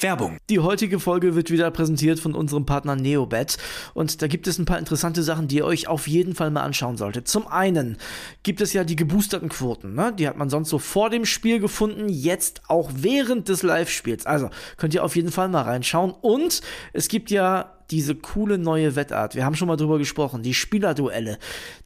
Werbung. 0.00 0.38
Die 0.50 0.58
heutige 0.58 1.00
Folge 1.00 1.34
wird 1.34 1.50
wieder 1.50 1.70
präsentiert 1.70 2.20
von 2.20 2.34
unserem 2.34 2.66
Partner 2.66 2.96
Neobet 2.96 3.56
und 3.94 4.20
da 4.20 4.26
gibt 4.26 4.46
es 4.46 4.58
ein 4.58 4.64
paar 4.64 4.78
interessante 4.78 5.22
Sachen, 5.22 5.48
die 5.48 5.56
ihr 5.56 5.64
euch 5.64 5.88
auf 5.88 6.06
jeden 6.06 6.34
Fall 6.34 6.50
mal 6.50 6.62
anschauen 6.62 6.96
solltet. 6.96 7.28
Zum 7.28 7.46
einen 7.46 7.96
gibt 8.42 8.60
es 8.60 8.72
ja 8.72 8.84
die 8.84 8.96
geboosterten 8.96 9.48
Quoten, 9.48 9.94
ne? 9.94 10.12
die 10.16 10.28
hat 10.28 10.36
man 10.36 10.50
sonst 10.50 10.68
so 10.68 10.78
vor 10.78 11.10
dem 11.10 11.24
Spiel 11.24 11.60
gefunden, 11.60 12.08
jetzt 12.08 12.62
auch 12.68 12.90
während 12.94 13.48
des 13.48 13.62
Live-Spiels. 13.62 14.26
Also 14.26 14.50
könnt 14.76 14.94
ihr 14.94 15.04
auf 15.04 15.16
jeden 15.16 15.30
Fall 15.30 15.48
mal 15.48 15.62
reinschauen 15.62 16.10
und 16.10 16.60
es 16.92 17.08
gibt 17.08 17.30
ja 17.30 17.75
diese 17.90 18.14
coole 18.14 18.58
neue 18.58 18.96
Wettart. 18.96 19.34
Wir 19.34 19.44
haben 19.44 19.54
schon 19.54 19.68
mal 19.68 19.76
drüber 19.76 19.98
gesprochen, 19.98 20.42
die 20.42 20.54
Spielerduelle. 20.54 21.38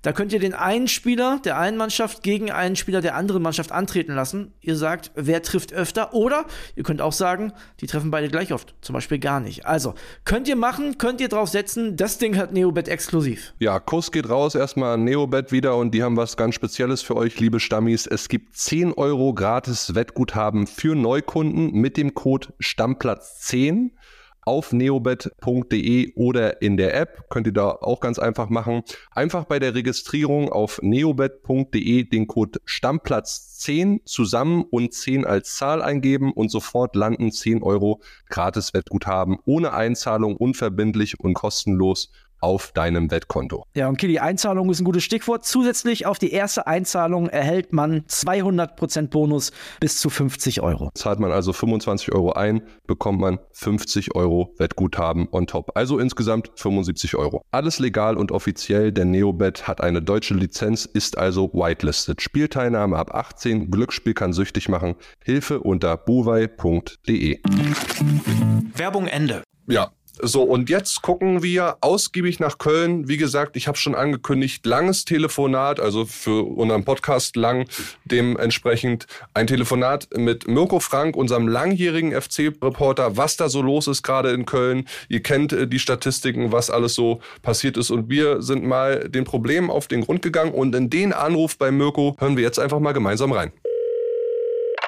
Da 0.02 0.12
könnt 0.12 0.32
ihr 0.32 0.40
den 0.40 0.54
einen 0.54 0.88
Spieler 0.88 1.40
der 1.44 1.58
einen 1.58 1.76
Mannschaft 1.76 2.22
gegen 2.22 2.50
einen 2.50 2.76
Spieler 2.76 3.00
der 3.00 3.14
anderen 3.14 3.42
Mannschaft 3.42 3.72
antreten 3.72 4.14
lassen. 4.14 4.52
Ihr 4.60 4.76
sagt, 4.76 5.10
wer 5.14 5.42
trifft 5.42 5.72
öfter 5.72 6.14
oder 6.14 6.46
ihr 6.76 6.82
könnt 6.82 7.00
auch 7.00 7.12
sagen, 7.12 7.52
die 7.80 7.86
treffen 7.86 8.10
beide 8.10 8.28
gleich 8.28 8.52
oft, 8.52 8.74
zum 8.80 8.94
Beispiel 8.94 9.18
gar 9.18 9.40
nicht. 9.40 9.66
Also, 9.66 9.94
könnt 10.24 10.48
ihr 10.48 10.56
machen, 10.56 10.98
könnt 10.98 11.20
ihr 11.20 11.28
drauf 11.28 11.48
setzen, 11.48 11.96
das 11.96 12.18
Ding 12.18 12.36
hat 12.36 12.52
Neobet 12.52 12.88
exklusiv. 12.88 13.54
Ja, 13.58 13.78
Kuss 13.78 14.12
geht 14.12 14.28
raus 14.28 14.54
erstmal 14.54 14.94
an 14.94 15.04
Neobet 15.04 15.52
wieder 15.52 15.76
und 15.76 15.92
die 15.92 16.02
haben 16.02 16.16
was 16.16 16.36
ganz 16.36 16.54
Spezielles 16.54 17.02
für 17.02 17.16
euch, 17.16 17.38
liebe 17.40 17.60
Stammis. 17.60 18.06
Es 18.06 18.28
gibt 18.28 18.56
10 18.56 18.94
Euro 18.94 19.34
gratis 19.34 19.94
Wettguthaben 19.94 20.66
für 20.66 20.94
Neukunden 20.94 21.72
mit 21.72 21.96
dem 21.96 22.14
Code 22.14 22.48
Stammplatz 22.58 23.40
10 23.40 23.92
auf 24.42 24.72
neobet.de 24.72 26.12
oder 26.14 26.62
in 26.62 26.76
der 26.76 26.94
App. 26.94 27.28
Könnt 27.30 27.46
ihr 27.46 27.52
da 27.52 27.70
auch 27.70 28.00
ganz 28.00 28.18
einfach 28.18 28.48
machen. 28.48 28.82
Einfach 29.10 29.44
bei 29.44 29.58
der 29.58 29.74
Registrierung 29.74 30.50
auf 30.50 30.80
neobet.de 30.82 32.04
den 32.04 32.26
Code 32.26 32.60
Stammplatz 32.64 33.58
10 33.58 34.00
zusammen 34.04 34.64
und 34.70 34.94
10 34.94 35.24
als 35.26 35.56
Zahl 35.56 35.82
eingeben 35.82 36.32
und 36.32 36.50
sofort 36.50 36.96
landen 36.96 37.30
10 37.30 37.62
Euro 37.62 38.00
gratis 38.28 38.72
Wettguthaben 38.74 39.38
ohne 39.44 39.72
Einzahlung, 39.72 40.36
unverbindlich 40.36 41.20
und 41.20 41.34
kostenlos 41.34 42.10
auf 42.40 42.72
deinem 42.72 43.10
Wettkonto. 43.10 43.64
Ja, 43.74 43.88
und 43.88 43.98
Kili, 43.98 44.18
Einzahlung 44.18 44.70
ist 44.70 44.80
ein 44.80 44.84
gutes 44.84 45.04
Stichwort. 45.04 45.44
Zusätzlich 45.44 46.06
auf 46.06 46.18
die 46.18 46.32
erste 46.32 46.66
Einzahlung 46.66 47.28
erhält 47.28 47.72
man 47.72 48.02
200% 48.02 49.08
Bonus 49.08 49.52
bis 49.80 50.00
zu 50.00 50.10
50 50.10 50.60
Euro. 50.62 50.90
Zahlt 50.94 51.20
man 51.20 51.32
also 51.32 51.52
25 51.52 52.12
Euro 52.12 52.32
ein, 52.32 52.62
bekommt 52.86 53.20
man 53.20 53.38
50 53.52 54.14
Euro 54.14 54.54
Wettguthaben 54.58 55.28
on 55.32 55.46
top. 55.46 55.72
Also 55.74 55.98
insgesamt 55.98 56.50
75 56.56 57.16
Euro. 57.16 57.42
Alles 57.50 57.78
legal 57.78 58.16
und 58.16 58.32
offiziell, 58.32 58.92
denn 58.92 59.10
Neobet 59.10 59.66
hat 59.68 59.80
eine 59.80 60.02
deutsche 60.02 60.34
Lizenz, 60.34 60.84
ist 60.84 61.18
also 61.18 61.52
whitelisted. 61.52 62.20
Spielteilnahme 62.22 62.96
ab 62.96 63.14
18, 63.14 63.70
Glücksspiel 63.70 64.14
kann 64.14 64.32
süchtig 64.32 64.68
machen. 64.68 64.94
Hilfe 65.24 65.60
unter 65.60 65.96
buwei.de. 65.96 67.40
Werbung 68.74 69.06
Ende. 69.06 69.42
Ja, 69.66 69.92
so, 70.22 70.42
und 70.42 70.68
jetzt 70.68 71.02
gucken 71.02 71.42
wir 71.42 71.76
ausgiebig 71.80 72.40
nach 72.40 72.58
Köln. 72.58 73.08
Wie 73.08 73.16
gesagt, 73.16 73.56
ich 73.56 73.68
habe 73.68 73.78
schon 73.78 73.94
angekündigt, 73.94 74.64
langes 74.66 75.04
Telefonat, 75.04 75.80
also 75.80 76.04
für 76.04 76.44
unseren 76.44 76.84
Podcast 76.84 77.36
lang, 77.36 77.66
dementsprechend 78.04 79.06
ein 79.34 79.46
Telefonat 79.46 80.08
mit 80.16 80.48
Mirko 80.48 80.80
Frank, 80.80 81.16
unserem 81.16 81.48
langjährigen 81.48 82.12
FC-Reporter, 82.12 83.16
was 83.16 83.36
da 83.36 83.48
so 83.48 83.62
los 83.62 83.86
ist 83.86 84.02
gerade 84.02 84.30
in 84.30 84.46
Köln. 84.46 84.86
Ihr 85.08 85.22
kennt 85.22 85.52
äh, 85.52 85.66
die 85.66 85.78
Statistiken, 85.78 86.52
was 86.52 86.70
alles 86.70 86.94
so 86.94 87.20
passiert 87.42 87.76
ist. 87.76 87.90
Und 87.90 88.08
wir 88.10 88.42
sind 88.42 88.64
mal 88.64 89.08
den 89.08 89.24
Problemen 89.24 89.70
auf 89.70 89.88
den 89.88 90.02
Grund 90.02 90.22
gegangen. 90.22 90.52
Und 90.52 90.74
in 90.74 90.90
den 90.90 91.12
Anruf 91.12 91.58
bei 91.58 91.70
Mirko 91.70 92.16
hören 92.18 92.36
wir 92.36 92.44
jetzt 92.44 92.58
einfach 92.58 92.80
mal 92.80 92.92
gemeinsam 92.92 93.32
rein. 93.32 93.52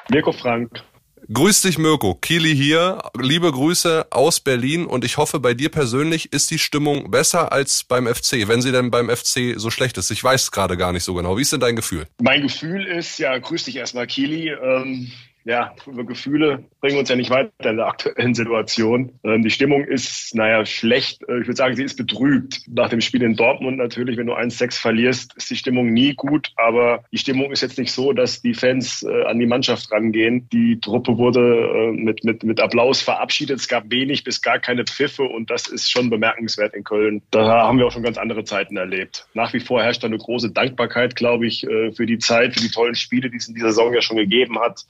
Mirko 0.09 0.31
Frank, 0.31 0.83
Grüß 1.31 1.61
dich, 1.61 1.77
Mirko. 1.77 2.15
Kili 2.15 2.53
hier. 2.53 3.01
Liebe 3.17 3.49
Grüße 3.49 4.07
aus 4.09 4.41
Berlin 4.41 4.85
und 4.85 5.05
ich 5.05 5.17
hoffe, 5.17 5.39
bei 5.39 5.53
dir 5.53 5.69
persönlich 5.69 6.33
ist 6.33 6.51
die 6.51 6.59
Stimmung 6.59 7.11
besser 7.11 7.53
als 7.53 7.85
beim 7.85 8.07
FC, 8.07 8.47
wenn 8.47 8.61
sie 8.61 8.73
denn 8.73 8.91
beim 8.91 9.09
FC 9.09 9.53
so 9.55 9.69
schlecht 9.69 9.97
ist. 9.97 10.11
Ich 10.11 10.21
weiß 10.21 10.51
gerade 10.51 10.75
gar 10.75 10.91
nicht 10.91 11.03
so 11.03 11.13
genau. 11.13 11.37
Wie 11.37 11.41
ist 11.41 11.53
denn 11.53 11.61
dein 11.61 11.77
Gefühl? 11.77 12.07
Mein 12.21 12.41
Gefühl 12.41 12.85
ist, 12.85 13.19
ja, 13.19 13.37
grüß 13.37 13.63
dich 13.63 13.77
erstmal, 13.77 14.05
Kili. 14.05 14.49
Ähm, 14.49 15.11
ja, 15.45 15.73
Gefühle 15.85 16.63
bringen 16.79 16.97
uns 16.97 17.09
ja 17.09 17.15
nicht 17.15 17.29
weiter 17.29 17.69
in 17.69 17.77
der 17.77 17.87
aktuellen 17.87 18.33
Situation. 18.33 19.19
Ähm, 19.23 19.43
die 19.43 19.49
Stimmung 19.49 19.83
ist, 19.83 20.33
naja, 20.35 20.65
schlecht. 20.65 21.21
Äh, 21.27 21.41
ich 21.41 21.47
würde 21.47 21.57
sagen, 21.57 21.75
sie 21.75 21.83
ist 21.83 21.97
betrübt. 21.97 22.61
Nach 22.67 22.89
dem 22.89 23.01
Spiel 23.01 23.23
in 23.23 23.35
Dortmund 23.35 23.77
natürlich, 23.77 24.17
wenn 24.17 24.27
du 24.27 24.33
1-6 24.33 24.79
verlierst, 24.79 25.33
ist 25.35 25.49
die 25.49 25.57
Stimmung 25.57 25.91
nie 25.91 26.13
gut. 26.13 26.51
Aber 26.55 27.03
die 27.11 27.17
Stimmung 27.17 27.51
ist 27.51 27.61
jetzt 27.61 27.77
nicht 27.77 27.91
so, 27.91 28.13
dass 28.13 28.41
die 28.41 28.53
Fans 28.53 29.03
äh, 29.03 29.23
an 29.25 29.37
die 29.39 29.45
Mannschaft 29.45 29.91
rangehen. 29.91 30.47
Die 30.49 30.79
Truppe 30.79 31.17
wurde 31.17 31.41
äh, 31.41 31.91
mit, 31.91 32.23
mit, 32.23 32.43
mit 32.43 32.61
Applaus 32.61 33.01
verabschiedet. 33.01 33.59
Es 33.59 33.67
gab 33.67 33.91
wenig 33.91 34.23
bis 34.23 34.41
gar 34.41 34.59
keine 34.59 34.85
Pfiffe 34.85 35.23
und 35.23 35.49
das 35.49 35.67
ist 35.67 35.91
schon 35.91 36.09
bemerkenswert 36.09 36.73
in 36.73 36.85
Köln. 36.85 37.21
Da 37.31 37.63
haben 37.63 37.79
wir 37.79 37.87
auch 37.87 37.91
schon 37.91 38.03
ganz 38.03 38.17
andere 38.17 38.45
Zeiten 38.45 38.77
erlebt. 38.77 39.27
Nach 39.33 39.53
wie 39.53 39.59
vor 39.59 39.83
herrscht 39.83 40.03
da 40.03 40.07
eine 40.07 40.17
große 40.17 40.51
Dankbarkeit, 40.51 41.15
glaube 41.15 41.47
ich, 41.47 41.65
für 41.95 42.05
die 42.05 42.17
Zeit, 42.17 42.53
für 42.53 42.61
die 42.61 42.69
tollen 42.69 42.95
Spiele, 42.95 43.29
die 43.29 43.37
es 43.37 43.47
in 43.47 43.55
dieser 43.55 43.69
Saison 43.69 43.93
ja 43.93 44.01
schon 44.01 44.17
gegeben 44.17 44.59
hat 44.59 44.85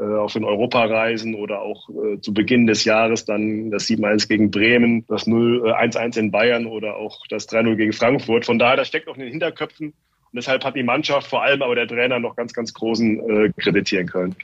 auf 0.00 0.32
den 0.32 0.44
Europareisen 0.44 1.34
oder 1.34 1.60
auch 1.60 1.88
äh, 1.90 2.20
zu 2.20 2.32
Beginn 2.32 2.66
des 2.66 2.84
Jahres 2.84 3.24
dann 3.24 3.70
das 3.70 3.86
7-1 3.86 4.28
gegen 4.28 4.50
Bremen, 4.50 5.04
das 5.06 5.26
0-1-1 5.26 6.16
äh, 6.16 6.20
in 6.20 6.30
Bayern 6.30 6.66
oder 6.66 6.96
auch 6.96 7.26
das 7.28 7.48
3-0 7.48 7.76
gegen 7.76 7.92
Frankfurt. 7.92 8.46
Von 8.46 8.58
daher, 8.58 8.76
das 8.76 8.88
steckt 8.88 9.08
auch 9.08 9.16
in 9.16 9.22
den 9.22 9.30
Hinterköpfen. 9.30 9.88
Und 9.88 10.36
deshalb 10.36 10.64
hat 10.64 10.76
die 10.76 10.82
Mannschaft, 10.82 11.28
vor 11.28 11.42
allem 11.42 11.62
aber 11.62 11.74
der 11.74 11.86
Trainer, 11.86 12.18
noch 12.18 12.36
ganz, 12.36 12.54
ganz 12.54 12.72
großen 12.72 13.18
äh, 13.28 13.52
kreditieren 13.58 14.06
können 14.06 14.34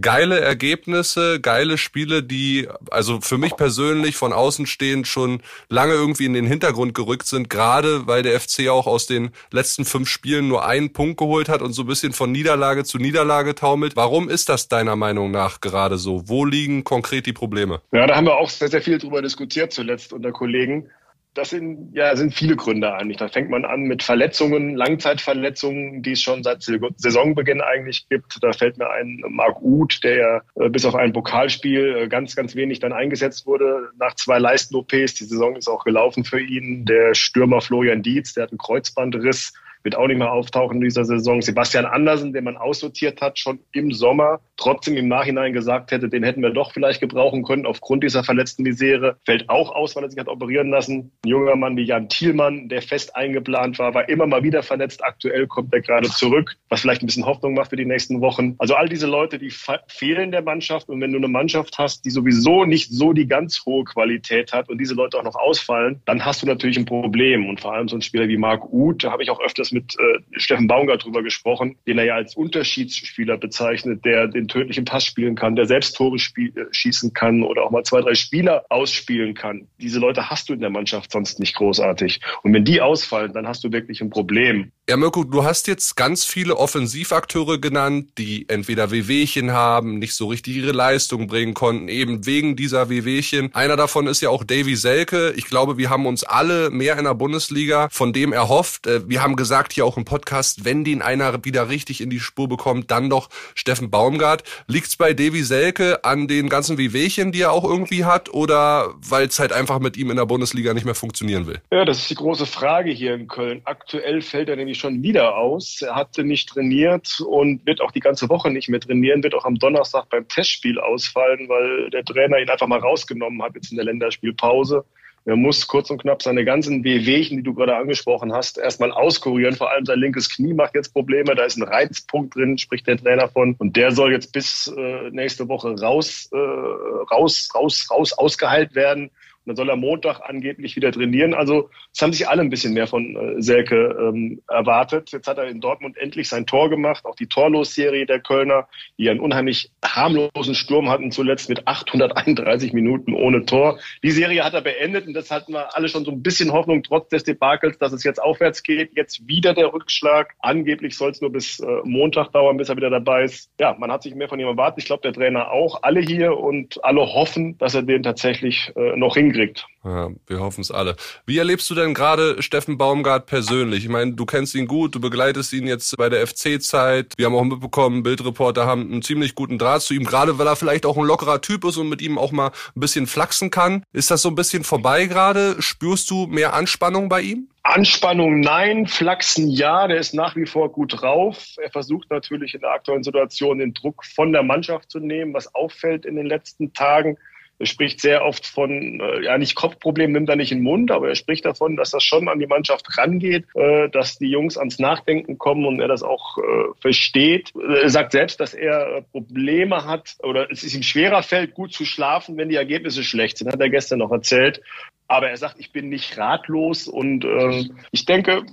geile 0.00 0.40
Ergebnisse, 0.40 1.40
geile 1.40 1.78
Spiele, 1.78 2.22
die 2.22 2.68
also 2.90 3.20
für 3.20 3.38
mich 3.38 3.56
persönlich 3.56 4.16
von 4.16 4.32
außen 4.32 4.66
stehend 4.66 5.06
schon 5.06 5.40
lange 5.68 5.92
irgendwie 5.92 6.24
in 6.24 6.32
den 6.32 6.46
Hintergrund 6.46 6.94
gerückt 6.94 7.26
sind, 7.26 7.50
gerade 7.50 8.06
weil 8.06 8.22
der 8.22 8.40
FC 8.40 8.68
auch 8.68 8.86
aus 8.86 9.06
den 9.06 9.30
letzten 9.50 9.84
fünf 9.84 10.08
Spielen 10.08 10.48
nur 10.48 10.64
einen 10.66 10.92
Punkt 10.92 11.18
geholt 11.18 11.48
hat 11.48 11.62
und 11.62 11.72
so 11.72 11.82
ein 11.82 11.88
bisschen 11.88 12.12
von 12.12 12.32
Niederlage 12.32 12.84
zu 12.84 12.98
Niederlage 12.98 13.54
taumelt. 13.54 13.96
Warum 13.96 14.28
ist 14.28 14.48
das 14.48 14.68
deiner 14.68 14.96
Meinung 14.96 15.30
nach 15.30 15.60
gerade 15.60 15.98
so? 15.98 16.28
Wo 16.28 16.44
liegen 16.44 16.84
konkret 16.84 17.26
die 17.26 17.32
Probleme? 17.32 17.80
Ja, 17.92 18.06
da 18.06 18.16
haben 18.16 18.26
wir 18.26 18.36
auch 18.36 18.50
sehr, 18.50 18.68
sehr 18.68 18.82
viel 18.82 18.98
drüber 18.98 19.22
diskutiert 19.22 19.72
zuletzt 19.72 20.12
unter 20.12 20.32
Kollegen. 20.32 20.90
Das 21.34 21.50
sind, 21.50 21.90
ja, 21.94 22.14
sind 22.14 22.32
viele 22.32 22.54
Gründe 22.54 22.94
eigentlich. 22.94 23.16
Da 23.16 23.28
fängt 23.28 23.50
man 23.50 23.64
an 23.64 23.82
mit 23.82 24.04
Verletzungen, 24.04 24.76
Langzeitverletzungen, 24.76 26.00
die 26.00 26.12
es 26.12 26.22
schon 26.22 26.44
seit 26.44 26.62
Saisonbeginn 26.62 27.60
eigentlich 27.60 28.08
gibt. 28.08 28.40
Da 28.40 28.52
fällt 28.52 28.78
mir 28.78 28.88
ein 28.90 29.20
Marc 29.28 29.60
Uth, 29.60 30.04
der 30.04 30.16
ja 30.16 30.42
äh, 30.54 30.68
bis 30.70 30.84
auf 30.84 30.94
ein 30.94 31.12
Pokalspiel 31.12 31.96
äh, 31.96 32.08
ganz, 32.08 32.36
ganz 32.36 32.54
wenig 32.54 32.78
dann 32.78 32.92
eingesetzt 32.92 33.46
wurde 33.46 33.90
nach 33.98 34.14
zwei 34.14 34.38
Leisten-OPs. 34.38 35.14
Die 35.14 35.24
Saison 35.24 35.56
ist 35.56 35.68
auch 35.68 35.84
gelaufen 35.84 36.24
für 36.24 36.40
ihn. 36.40 36.84
Der 36.84 37.14
Stürmer 37.14 37.60
Florian 37.60 38.02
Dietz, 38.02 38.34
der 38.34 38.44
hat 38.44 38.52
einen 38.52 38.58
Kreuzbandriss 38.58 39.54
wird 39.84 39.96
auch 39.96 40.06
nicht 40.06 40.18
mehr 40.18 40.32
auftauchen 40.32 40.78
in 40.78 40.82
dieser 40.82 41.04
Saison. 41.04 41.42
Sebastian 41.42 41.84
Andersen, 41.84 42.32
den 42.32 42.44
man 42.44 42.56
aussortiert 42.56 43.20
hat, 43.20 43.38
schon 43.38 43.60
im 43.72 43.92
Sommer, 43.92 44.40
trotzdem 44.56 44.96
im 44.96 45.08
Nachhinein 45.08 45.52
gesagt 45.52 45.90
hätte, 45.90 46.08
den 46.08 46.24
hätten 46.24 46.42
wir 46.42 46.50
doch 46.50 46.72
vielleicht 46.72 47.00
gebrauchen 47.00 47.44
können 47.44 47.66
aufgrund 47.66 48.02
dieser 48.02 48.24
verletzten 48.24 48.62
Misere, 48.62 49.16
fällt 49.26 49.48
auch 49.50 49.74
aus, 49.74 49.94
weil 49.94 50.04
er 50.04 50.10
sich 50.10 50.18
hat 50.18 50.28
operieren 50.28 50.70
lassen. 50.70 51.12
Ein 51.24 51.28
junger 51.28 51.56
Mann 51.56 51.76
wie 51.76 51.84
Jan 51.84 52.08
Thielmann, 52.08 52.68
der 52.68 52.82
fest 52.82 53.14
eingeplant 53.14 53.78
war, 53.78 53.94
war 53.94 54.08
immer 54.08 54.26
mal 54.26 54.42
wieder 54.42 54.62
verletzt. 54.62 55.04
Aktuell 55.04 55.46
kommt 55.46 55.72
er 55.74 55.82
gerade 55.82 56.08
zurück, 56.08 56.56
was 56.70 56.80
vielleicht 56.80 57.02
ein 57.02 57.06
bisschen 57.06 57.26
Hoffnung 57.26 57.54
macht 57.54 57.70
für 57.70 57.76
die 57.76 57.84
nächsten 57.84 58.20
Wochen. 58.22 58.54
Also 58.58 58.74
all 58.74 58.88
diese 58.88 59.06
Leute, 59.06 59.38
die 59.38 59.52
fehlen 59.88 60.32
der 60.32 60.42
Mannschaft. 60.42 60.88
Und 60.88 61.00
wenn 61.00 61.12
du 61.12 61.18
eine 61.18 61.28
Mannschaft 61.28 61.76
hast, 61.76 62.04
die 62.06 62.10
sowieso 62.10 62.64
nicht 62.64 62.90
so 62.90 63.12
die 63.12 63.26
ganz 63.26 63.62
hohe 63.66 63.84
Qualität 63.84 64.52
hat 64.52 64.70
und 64.70 64.78
diese 64.78 64.94
Leute 64.94 65.18
auch 65.18 65.24
noch 65.24 65.36
ausfallen, 65.36 66.00
dann 66.06 66.24
hast 66.24 66.42
du 66.42 66.46
natürlich 66.46 66.78
ein 66.78 66.86
Problem. 66.86 67.46
Und 67.48 67.60
vor 67.60 67.74
allem 67.74 67.88
so 67.88 67.96
ein 67.96 68.02
Spieler 68.02 68.28
wie 68.28 68.38
Marc 68.38 68.72
Uth, 68.72 69.04
da 69.04 69.12
habe 69.12 69.22
ich 69.22 69.30
auch 69.30 69.40
öfters 69.40 69.73
mit 69.74 69.94
äh, 69.98 70.40
Steffen 70.40 70.66
Baumgart 70.66 71.04
drüber 71.04 71.22
gesprochen, 71.22 71.76
den 71.86 71.98
er 71.98 72.04
ja 72.04 72.14
als 72.14 72.34
Unterschiedsspieler 72.34 73.36
bezeichnet, 73.36 74.04
der 74.04 74.28
den 74.28 74.48
tödlichen 74.48 74.86
Pass 74.86 75.04
spielen 75.04 75.34
kann, 75.34 75.56
der 75.56 75.66
selbst 75.66 75.96
Tore 75.96 76.16
äh, 76.16 76.50
schießen 76.70 77.12
kann 77.12 77.42
oder 77.42 77.64
auch 77.64 77.70
mal 77.70 77.84
zwei, 77.84 78.00
drei 78.00 78.14
Spieler 78.14 78.64
ausspielen 78.70 79.34
kann. 79.34 79.68
Diese 79.78 79.98
Leute 79.98 80.30
hast 80.30 80.48
du 80.48 80.54
in 80.54 80.60
der 80.60 80.70
Mannschaft 80.70 81.12
sonst 81.12 81.38
nicht 81.40 81.54
großartig. 81.56 82.20
Und 82.42 82.54
wenn 82.54 82.64
die 82.64 82.80
ausfallen, 82.80 83.32
dann 83.34 83.46
hast 83.46 83.64
du 83.64 83.72
wirklich 83.72 84.00
ein 84.00 84.10
Problem. 84.10 84.72
Ja, 84.86 84.98
Mirko, 84.98 85.24
du 85.24 85.44
hast 85.44 85.66
jetzt 85.66 85.96
ganz 85.96 86.26
viele 86.26 86.58
Offensivakteure 86.58 87.58
genannt, 87.58 88.10
die 88.18 88.46
entweder 88.50 88.90
Wehwehchen 88.90 89.52
haben, 89.52 89.98
nicht 89.98 90.12
so 90.12 90.26
richtig 90.26 90.56
ihre 90.56 90.72
Leistung 90.72 91.26
bringen 91.26 91.54
konnten, 91.54 91.88
eben 91.88 92.26
wegen 92.26 92.54
dieser 92.54 92.90
Wehwehchen. 92.90 93.48
Einer 93.54 93.78
davon 93.78 94.06
ist 94.06 94.20
ja 94.20 94.28
auch 94.28 94.44
Davy 94.44 94.76
Selke. 94.76 95.32
Ich 95.36 95.46
glaube, 95.46 95.78
wir 95.78 95.88
haben 95.88 96.04
uns 96.04 96.22
alle 96.22 96.68
mehr 96.68 96.98
in 96.98 97.04
der 97.04 97.14
Bundesliga 97.14 97.88
von 97.90 98.12
dem 98.12 98.34
erhofft. 98.34 98.86
Äh, 98.86 99.08
wir 99.08 99.22
haben 99.22 99.36
gesagt 99.36 99.72
hier 99.72 99.86
auch 99.86 99.96
im 99.96 100.04
Podcast, 100.04 100.66
wenn 100.66 100.84
den 100.84 101.00
einer 101.00 101.42
wieder 101.46 101.70
richtig 101.70 102.02
in 102.02 102.10
die 102.10 102.20
Spur 102.20 102.46
bekommt, 102.46 102.90
dann 102.90 103.08
doch 103.08 103.30
Steffen 103.54 103.90
Baumgart. 103.90 104.42
Liegt's 104.66 104.96
bei 104.96 105.14
Davy 105.14 105.44
Selke 105.44 106.04
an 106.04 106.28
den 106.28 106.50
ganzen 106.50 106.76
Wehwehchen, 106.76 107.32
die 107.32 107.40
er 107.40 107.52
auch 107.52 107.64
irgendwie 107.64 108.04
hat, 108.04 108.34
oder 108.34 108.92
weil 108.98 109.28
es 109.28 109.38
halt 109.38 109.54
einfach 109.54 109.78
mit 109.78 109.96
ihm 109.96 110.10
in 110.10 110.18
der 110.18 110.26
Bundesliga 110.26 110.74
nicht 110.74 110.84
mehr 110.84 110.94
funktionieren 110.94 111.46
will? 111.46 111.62
Ja, 111.72 111.86
das 111.86 112.00
ist 112.00 112.10
die 112.10 112.16
große 112.16 112.44
Frage 112.44 112.90
hier 112.90 113.14
in 113.14 113.28
Köln. 113.28 113.62
Aktuell 113.64 114.20
fällt 114.20 114.50
er 114.50 114.56
nämlich 114.56 114.73
eigentlich 114.74 114.80
schon 114.80 115.02
wieder 115.02 115.36
aus. 115.36 115.80
Er 115.82 115.94
hatte 115.94 116.24
nicht 116.24 116.48
trainiert 116.48 117.20
und 117.26 117.64
wird 117.66 117.80
auch 117.80 117.92
die 117.92 118.00
ganze 118.00 118.28
Woche 118.28 118.50
nicht 118.50 118.68
mehr 118.68 118.80
trainieren, 118.80 119.22
wird 119.22 119.34
auch 119.34 119.44
am 119.44 119.56
Donnerstag 119.56 120.08
beim 120.10 120.26
Testspiel 120.28 120.78
ausfallen, 120.78 121.48
weil 121.48 121.90
der 121.90 122.04
Trainer 122.04 122.38
ihn 122.38 122.50
einfach 122.50 122.66
mal 122.66 122.80
rausgenommen 122.80 123.42
hat 123.42 123.54
jetzt 123.54 123.70
in 123.70 123.76
der 123.76 123.86
Länderspielpause. 123.86 124.84
Er 125.26 125.36
muss 125.36 125.66
kurz 125.66 125.88
und 125.88 126.02
knapp 126.02 126.22
seine 126.22 126.44
ganzen 126.44 126.84
Wehwehchen, 126.84 127.38
die 127.38 127.42
du 127.42 127.54
gerade 127.54 127.76
angesprochen 127.76 128.34
hast, 128.34 128.58
erstmal 128.58 128.92
auskurieren. 128.92 129.54
Vor 129.54 129.70
allem 129.70 129.86
sein 129.86 129.98
linkes 129.98 130.28
Knie 130.28 130.52
macht 130.52 130.74
jetzt 130.74 130.92
Probleme. 130.92 131.34
Da 131.34 131.44
ist 131.44 131.56
ein 131.56 131.62
Reizpunkt 131.62 132.34
drin, 132.34 132.58
spricht 132.58 132.86
der 132.86 132.98
Trainer 132.98 133.28
von. 133.28 133.54
Und 133.56 133.74
der 133.74 133.92
soll 133.92 134.12
jetzt 134.12 134.34
bis 134.34 134.70
äh, 134.76 135.10
nächste 135.12 135.48
Woche 135.48 135.80
raus, 135.80 136.28
äh, 136.30 136.36
raus, 136.36 137.48
raus, 137.54 137.88
raus 137.90 138.12
ausgeheilt 138.12 138.74
werden. 138.74 139.10
Dann 139.46 139.56
soll 139.56 139.68
er 139.68 139.76
Montag 139.76 140.20
angeblich 140.22 140.76
wieder 140.76 140.90
trainieren. 140.90 141.34
Also 141.34 141.70
es 141.92 142.00
haben 142.00 142.12
sich 142.12 142.28
alle 142.28 142.42
ein 142.42 142.50
bisschen 142.50 142.72
mehr 142.72 142.86
von 142.86 143.16
äh, 143.16 143.42
Selke 143.42 143.96
ähm, 144.00 144.40
erwartet. 144.48 145.12
Jetzt 145.12 145.26
hat 145.26 145.38
er 145.38 145.48
in 145.48 145.60
Dortmund 145.60 145.98
endlich 145.98 146.28
sein 146.28 146.46
Tor 146.46 146.70
gemacht. 146.70 147.04
Auch 147.04 147.16
die 147.16 147.26
Torlos-Serie 147.26 148.06
der 148.06 148.20
Kölner, 148.20 148.68
die 148.98 149.10
einen 149.10 149.20
unheimlich 149.20 149.70
harmlosen 149.84 150.54
Sturm 150.54 150.88
hatten, 150.88 151.10
zuletzt 151.10 151.48
mit 151.48 151.66
831 151.66 152.72
Minuten 152.72 153.12
ohne 153.12 153.44
Tor. 153.44 153.78
Die 154.02 154.10
Serie 154.10 154.44
hat 154.44 154.54
er 154.54 154.62
beendet 154.62 155.06
und 155.06 155.14
das 155.14 155.30
hatten 155.30 155.52
wir 155.52 155.76
alle 155.76 155.88
schon 155.88 156.04
so 156.04 156.10
ein 156.10 156.22
bisschen 156.22 156.52
Hoffnung, 156.52 156.82
trotz 156.82 157.08
des 157.10 157.24
Debakels, 157.24 157.78
dass 157.78 157.92
es 157.92 158.02
jetzt 158.02 158.22
aufwärts 158.22 158.62
geht. 158.62 158.96
Jetzt 158.96 159.28
wieder 159.28 159.52
der 159.52 159.72
Rückschlag. 159.72 160.34
Angeblich 160.40 160.96
soll 160.96 161.10
es 161.10 161.20
nur 161.20 161.32
bis 161.32 161.60
äh, 161.60 161.66
Montag 161.84 162.32
dauern, 162.32 162.56
bis 162.56 162.70
er 162.70 162.76
wieder 162.76 162.90
dabei 162.90 163.24
ist. 163.24 163.50
Ja, 163.60 163.76
man 163.78 163.92
hat 163.92 164.02
sich 164.02 164.14
mehr 164.14 164.28
von 164.28 164.40
ihm 164.40 164.46
erwartet. 164.46 164.78
Ich 164.78 164.86
glaube, 164.86 165.02
der 165.02 165.12
Trainer 165.12 165.50
auch. 165.50 165.82
Alle 165.82 166.00
hier 166.00 166.38
und 166.38 166.82
alle 166.82 167.00
hoffen, 167.00 167.58
dass 167.58 167.74
er 167.74 167.82
den 167.82 168.02
tatsächlich 168.02 168.72
äh, 168.76 168.96
noch 168.96 169.14
hinkriegt 169.14 169.33
hinkriegt. 169.34 169.66
Ja, 169.84 170.10
wir 170.26 170.40
hoffen 170.40 170.62
es 170.62 170.70
alle. 170.70 170.96
Wie 171.26 171.36
erlebst 171.36 171.68
du 171.68 171.74
denn 171.74 171.92
gerade 171.92 172.42
Steffen 172.42 172.78
Baumgart 172.78 173.26
persönlich? 173.26 173.84
Ich 173.84 173.90
meine, 173.90 174.12
du 174.12 174.24
kennst 174.24 174.54
ihn 174.54 174.66
gut, 174.66 174.94
du 174.94 175.00
begleitest 175.00 175.52
ihn 175.52 175.66
jetzt 175.66 175.96
bei 175.98 176.08
der 176.08 176.26
FC-Zeit. 176.26 177.12
Wir 177.16 177.26
haben 177.26 177.34
auch 177.34 177.44
mitbekommen, 177.44 178.02
Bildreporter 178.02 178.66
haben 178.66 178.90
einen 178.90 179.02
ziemlich 179.02 179.34
guten 179.34 179.58
Draht 179.58 179.82
zu 179.82 179.92
ihm, 179.92 180.04
gerade 180.04 180.38
weil 180.38 180.46
er 180.46 180.56
vielleicht 180.56 180.86
auch 180.86 180.96
ein 180.96 181.04
lockerer 181.04 181.40
Typ 181.42 181.64
ist 181.64 181.76
und 181.76 181.88
mit 181.88 182.00
ihm 182.00 182.16
auch 182.16 182.32
mal 182.32 182.50
ein 182.74 182.80
bisschen 182.80 183.06
flachsen 183.06 183.50
kann. 183.50 183.84
Ist 183.92 184.10
das 184.10 184.22
so 184.22 184.30
ein 184.30 184.34
bisschen 184.34 184.64
vorbei 184.64 185.06
gerade? 185.06 185.60
Spürst 185.60 186.10
du 186.10 186.26
mehr 186.26 186.54
Anspannung 186.54 187.08
bei 187.08 187.20
ihm? 187.20 187.48
Anspannung 187.62 188.40
nein, 188.40 188.86
Flachsen 188.86 189.48
ja, 189.48 189.86
der 189.86 189.96
ist 189.96 190.12
nach 190.12 190.36
wie 190.36 190.44
vor 190.44 190.70
gut 190.70 191.00
drauf. 191.00 191.46
Er 191.62 191.70
versucht 191.70 192.10
natürlich 192.10 192.54
in 192.54 192.60
der 192.60 192.72
aktuellen 192.72 193.02
Situation 193.02 193.58
den 193.58 193.72
Druck 193.72 194.04
von 194.04 194.32
der 194.32 194.42
Mannschaft 194.42 194.90
zu 194.90 194.98
nehmen, 194.98 195.32
was 195.32 195.54
auffällt 195.54 196.04
in 196.04 196.16
den 196.16 196.26
letzten 196.26 196.74
Tagen. 196.74 197.16
Er 197.58 197.66
spricht 197.66 198.00
sehr 198.00 198.24
oft 198.24 198.46
von, 198.46 199.00
äh, 199.00 199.24
ja 199.24 199.38
nicht 199.38 199.54
Kopfproblem, 199.54 200.12
nimmt 200.12 200.28
er 200.28 200.36
nicht 200.36 200.52
in 200.52 200.58
den 200.58 200.64
Mund, 200.64 200.90
aber 200.90 201.08
er 201.08 201.14
spricht 201.14 201.44
davon, 201.44 201.76
dass 201.76 201.90
das 201.90 202.02
schon 202.02 202.28
an 202.28 202.38
die 202.38 202.46
Mannschaft 202.46 202.98
rangeht, 202.98 203.46
äh, 203.54 203.88
dass 203.90 204.18
die 204.18 204.28
Jungs 204.28 204.58
ans 204.58 204.78
Nachdenken 204.78 205.38
kommen 205.38 205.64
und 205.64 205.80
er 205.80 205.88
das 205.88 206.02
auch 206.02 206.38
äh, 206.38 206.42
versteht. 206.80 207.52
Er 207.54 207.90
sagt 207.90 208.12
selbst, 208.12 208.40
dass 208.40 208.54
er 208.54 209.02
Probleme 209.12 209.84
hat 209.84 210.16
oder 210.22 210.50
es 210.50 210.64
ist 210.64 210.74
ihm 210.74 210.82
schwerer 210.82 211.22
fällt, 211.22 211.54
gut 211.54 211.72
zu 211.72 211.84
schlafen, 211.84 212.36
wenn 212.36 212.48
die 212.48 212.56
Ergebnisse 212.56 213.04
schlecht 213.04 213.38
sind, 213.38 213.52
hat 213.52 213.60
er 213.60 213.70
gestern 213.70 214.00
noch 214.00 214.10
erzählt. 214.10 214.60
Aber 215.06 215.28
er 215.28 215.36
sagt, 215.36 215.56
ich 215.58 215.70
bin 215.70 215.90
nicht 215.90 216.16
ratlos 216.18 216.88
und 216.88 217.24
äh, 217.24 217.64
ich 217.92 218.06
denke, 218.06 218.44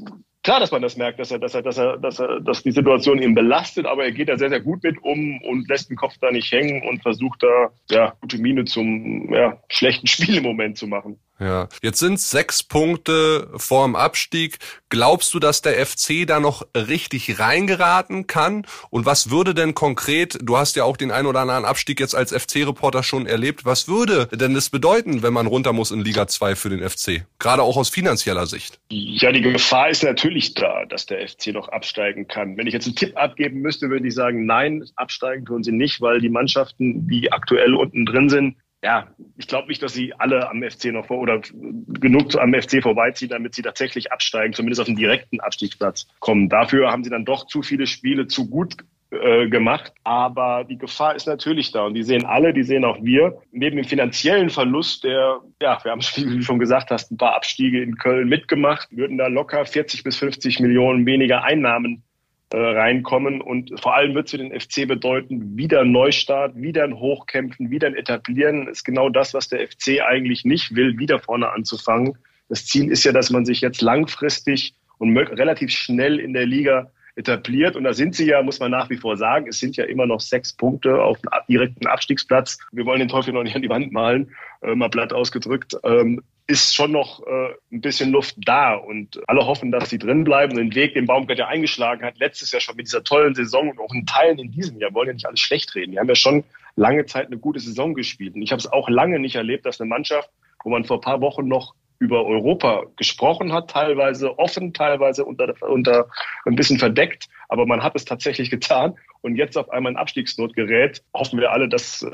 klar, 0.44 0.60
dass 0.60 0.72
man 0.72 0.82
das 0.82 0.98
merkt, 0.98 1.20
dass 1.20 1.32
er, 1.32 1.40
dass 1.40 1.54
er, 1.54 1.62
dass 1.62 1.78
er, 1.78 1.98
dass 1.98 2.20
er, 2.20 2.40
dass 2.40 2.64
die 2.64 2.72
Situation 2.72 3.22
ihn 3.22 3.36
belastet, 3.36 3.86
aber 3.86 4.04
er 4.06 4.12
geht 4.12 4.30
da 4.30 4.38
sehr, 4.38 4.50
sehr 4.50 4.62
gut 4.62 4.84
mit 4.84 5.02
um 5.04 5.42
und 5.44 5.70
lässt 5.70 5.90
den 5.90 5.98
Kopf 5.98 6.16
da 6.20 6.32
nicht 6.32 6.52
hängen 6.52 6.88
und 6.88 7.02
versucht 7.02 7.44
da, 7.44 7.72
ja, 7.90 8.14
gute 8.22 8.38
Miene 8.38 8.66
zum, 8.66 9.34
ja, 9.34 9.62
schlechten 9.70 10.08
Spiel 10.08 10.38
im 10.38 10.44
Moment 10.44 10.78
zu 10.78 10.88
machen. 10.88 11.20
Ja, 11.42 11.70
jetzt 11.82 11.98
sind 11.98 12.20
sechs 12.20 12.62
Punkte 12.62 13.50
vorm 13.56 13.96
Abstieg. 13.96 14.60
Glaubst 14.90 15.34
du, 15.34 15.40
dass 15.40 15.64
der 15.64 15.84
FC 15.84 16.28
da 16.28 16.40
noch 16.40 16.68
richtig 16.76 17.40
reingeraten 17.40 18.28
kann? 18.28 18.68
Und 18.92 19.08
was 19.08 19.32
würde 19.32 19.56
denn 19.56 19.74
konkret, 19.74 20.38
du 20.44 20.58
hast 20.58 20.76
ja 20.76 20.84
auch 20.84 20.98
den 20.98 21.10
ein 21.10 21.26
oder 21.26 21.40
anderen 21.40 21.66
Abstieg 21.66 22.00
jetzt 22.00 22.14
als 22.14 22.32
FC-Reporter 22.32 23.02
schon 23.02 23.26
erlebt, 23.26 23.66
was 23.66 23.88
würde 23.88 24.28
denn 24.28 24.54
das 24.54 24.70
bedeuten, 24.70 25.24
wenn 25.24 25.34
man 25.34 25.48
runter 25.48 25.74
muss 25.74 25.90
in 25.90 26.02
Liga 26.02 26.28
2 26.28 26.56
für 26.56 26.70
den 26.70 26.88
FC? 26.88 27.26
Gerade 27.40 27.64
auch 27.64 27.76
aus 27.76 27.90
finanzieller 27.90 28.46
Sicht. 28.46 28.80
Ja, 28.92 29.32
die 29.32 29.42
Gefahr 29.42 29.90
ist 29.90 30.04
natürlich 30.04 30.54
da, 30.54 30.86
dass 30.86 31.08
der 31.08 31.28
FC 31.28 31.48
noch 31.48 31.70
absteigen 31.70 32.28
kann. 32.28 32.56
Wenn 32.56 32.68
ich 32.68 32.74
jetzt 32.74 32.86
einen 32.86 32.96
Tipp 32.96 33.18
abgeben 33.18 33.62
müsste, 33.62 33.90
würde 33.90 34.08
ich 34.08 34.14
sagen, 34.14 34.46
nein, 34.46 34.84
absteigen 34.96 35.46
tun 35.46 35.64
sie 35.64 35.72
nicht, 35.72 36.02
weil 36.02 36.22
die 36.22 36.30
Mannschaften, 36.30 37.08
die 37.08 37.32
aktuell 37.32 37.74
unten 37.74 38.06
drin 38.06 38.30
sind, 38.30 38.58
ja, 38.84 39.08
ich 39.38 39.48
glaube 39.48 39.68
nicht, 39.68 39.84
dass 39.84 39.94
sie 39.94 40.14
alle 40.18 40.50
am 40.50 40.64
FC 40.64 40.86
noch 40.86 41.06
vor 41.06 41.20
oder 41.20 41.40
genug 41.40 42.36
am 42.36 42.54
FC 42.54 42.82
vorbeiziehen, 42.82 43.30
damit 43.30 43.54
sie 43.54 43.62
tatsächlich 43.62 44.12
absteigen, 44.12 44.54
zumindest 44.54 44.82
auf 44.82 44.88
den 44.88 44.96
direkten 44.96 45.40
Abstiegsplatz 45.40 46.08
kommen. 46.20 46.50
Dafür 46.50 46.92
haben 46.92 47.04
sie 47.04 47.12
dann 47.12 47.26
doch 47.26 47.46
zu 47.46 47.62
viele 47.62 47.86
Spiele 47.86 48.28
zu 48.28 48.50
gut 48.50 48.78
äh, 49.12 49.50
gemacht. 49.50 49.92
Aber 50.04 50.64
die 50.64 50.78
Gefahr 50.78 51.16
ist 51.16 51.28
natürlich 51.28 51.72
da 51.72 51.86
und 51.86 51.96
die 51.96 52.04
sehen 52.04 52.26
alle, 52.26 52.54
die 52.54 52.64
sehen 52.64 52.86
auch 52.86 52.98
wir. 53.04 53.38
Neben 53.52 53.76
dem 53.76 53.86
finanziellen 53.86 54.50
Verlust, 54.50 55.04
der, 55.04 55.42
ja, 55.62 55.78
wir 55.84 55.92
haben, 55.92 56.02
wie 56.16 56.38
du 56.38 56.42
schon 56.42 56.60
gesagt 56.60 56.92
hast, 56.92 57.12
ein 57.12 57.18
paar 57.18 57.36
Abstiege 57.36 57.84
in 57.84 57.98
Köln 57.98 58.30
mitgemacht, 58.30 58.88
würden 58.92 59.18
da 59.18 59.28
locker 59.28 59.66
40 59.66 60.04
bis 60.04 60.18
50 60.18 60.60
Millionen 60.60 61.06
weniger 61.06 61.44
Einnahmen 61.44 62.04
äh, 62.52 62.58
reinkommen. 62.58 63.42
Und 63.42 63.80
vor 63.82 63.96
allem 63.96 64.14
wird 64.14 64.26
es 64.26 64.32
für 64.32 64.38
den 64.38 64.60
FC 64.60 64.88
bedeuten, 64.88 65.58
wieder 65.58 65.82
ein 65.82 65.92
Neustart, 65.92 66.56
wieder 66.56 66.84
ein 66.84 67.00
Hochkämpfen, 67.00 67.72
wieder 67.72 67.88
ein 67.88 67.96
Etablieren. 67.96 68.68
Ist 68.68 68.84
genau 68.84 69.10
das, 69.10 69.34
was 69.34 69.48
der 69.48 69.68
FC 69.68 70.02
eigentlich 70.06 70.46
nicht 70.46 70.76
will, 70.76 70.98
wieder 70.98 71.20
vorne 71.20 71.52
anzufangen. 71.52 72.18
Das 72.50 72.66
Ziel 72.66 72.92
ist 72.92 73.06
ja, 73.06 73.14
dass 73.14 73.30
man 73.30 73.46
sich 73.46 73.62
jetzt 73.62 73.82
langfristig 73.82 74.76
und 74.98 75.18
relativ 75.18 75.72
schnell 75.72 76.20
in 76.20 76.34
der 76.34 76.46
Liga 76.46 76.92
etabliert. 77.16 77.76
Und 77.76 77.84
da 77.84 77.94
sind 77.94 78.16
sie 78.16 78.26
ja, 78.26 78.42
muss 78.42 78.60
man 78.60 78.72
nach 78.72 78.90
wie 78.90 78.98
vor 78.98 79.18
sagen, 79.18 79.48
es 79.48 79.60
sind 79.60 79.78
ja 79.78 79.86
immer 79.86 80.06
noch 80.06 80.20
sechs 80.20 80.54
Punkte 80.54 81.02
auf 81.02 81.20
dem 81.20 81.30
direkten 81.50 81.88
Abstiegsplatz. 81.88 82.58
Wir 82.72 82.86
wollen 82.86 83.00
den 83.00 83.08
Teufel 83.08 83.34
noch 83.34 83.44
nicht 83.44 83.56
an 83.56 83.62
die 83.62 83.70
Wand 83.70 83.92
malen, 83.92 84.32
äh, 84.62 84.76
mal 84.76 84.90
platt 84.90 85.14
ausgedrückt. 85.14 85.76
Ähm, 85.84 86.22
ist 86.52 86.76
schon 86.76 86.92
noch 86.92 87.26
äh, 87.26 87.54
ein 87.72 87.82
bisschen 87.82 88.12
Luft 88.12 88.36
da 88.38 88.76
und 88.76 89.20
alle 89.28 89.48
hoffen, 89.48 89.72
dass 89.72 89.90
sie 89.90 89.98
drin 89.98 90.24
bleiben. 90.24 90.56
Den 90.56 90.76
Weg, 90.76 90.94
den 90.94 91.08
Baumgart 91.08 91.40
ja 91.40 91.48
eingeschlagen 91.48 92.06
hat, 92.06 92.20
letztes 92.20 92.52
Jahr 92.52 92.62
schon 92.62 92.76
mit 92.76 92.88
dieser 92.88 93.04
tollen 93.04 93.34
Saison 93.34 93.70
und 93.70 93.80
auch 93.80 93.94
in 93.94 94.06
Teilen 94.06 94.38
in 94.38 94.52
diesem 94.52 94.78
Jahr, 94.78 94.94
wollen 94.94 95.08
ja 95.08 95.14
nicht 95.14 95.26
alles 95.26 95.40
schlecht 95.40 95.74
reden. 95.74 95.94
Die 95.94 96.00
haben 96.00 96.10
ja 96.10 96.16
schon 96.16 96.44
lange 96.76 97.06
Zeit 97.06 97.28
eine 97.28 97.38
gute 97.38 97.60
Saison 97.60 97.94
gespielt. 97.94 98.36
Und 98.36 98.42
ich 98.42 98.52
habe 98.52 98.60
es 98.60 98.72
auch 98.72 98.90
lange 98.90 99.20
nicht 99.20 99.36
erlebt, 99.36 99.66
dass 99.66 99.80
eine 99.80 99.90
Mannschaft, 99.90 100.30
wo 100.64 100.70
man 100.70 100.84
vor 100.84 101.02
paar 101.02 101.22
Wochen 101.22 101.48
noch 101.48 101.74
über 102.00 102.26
Europa 102.26 102.86
gesprochen 102.98 103.54
hat, 103.54 103.70
teilweise 103.70 104.38
offen, 104.40 104.74
teilweise 104.74 105.24
unter, 105.24 105.54
unter 105.62 106.08
ein 106.46 106.56
bisschen 106.56 106.80
verdeckt, 106.80 107.30
aber 107.52 107.66
man 107.66 107.84
hat 107.84 107.96
es 107.96 108.06
tatsächlich 108.06 108.50
getan 108.50 108.96
und 109.22 109.36
jetzt 109.36 109.58
auf 109.58 109.70
einmal 109.70 109.92
in 109.92 109.98
Abstiegsnot 109.98 110.56
gerät, 110.56 111.04
hoffen 111.14 111.40
wir 111.40 111.52
alle, 111.52 111.70
dass, 111.70 112.02
äh, 112.02 112.10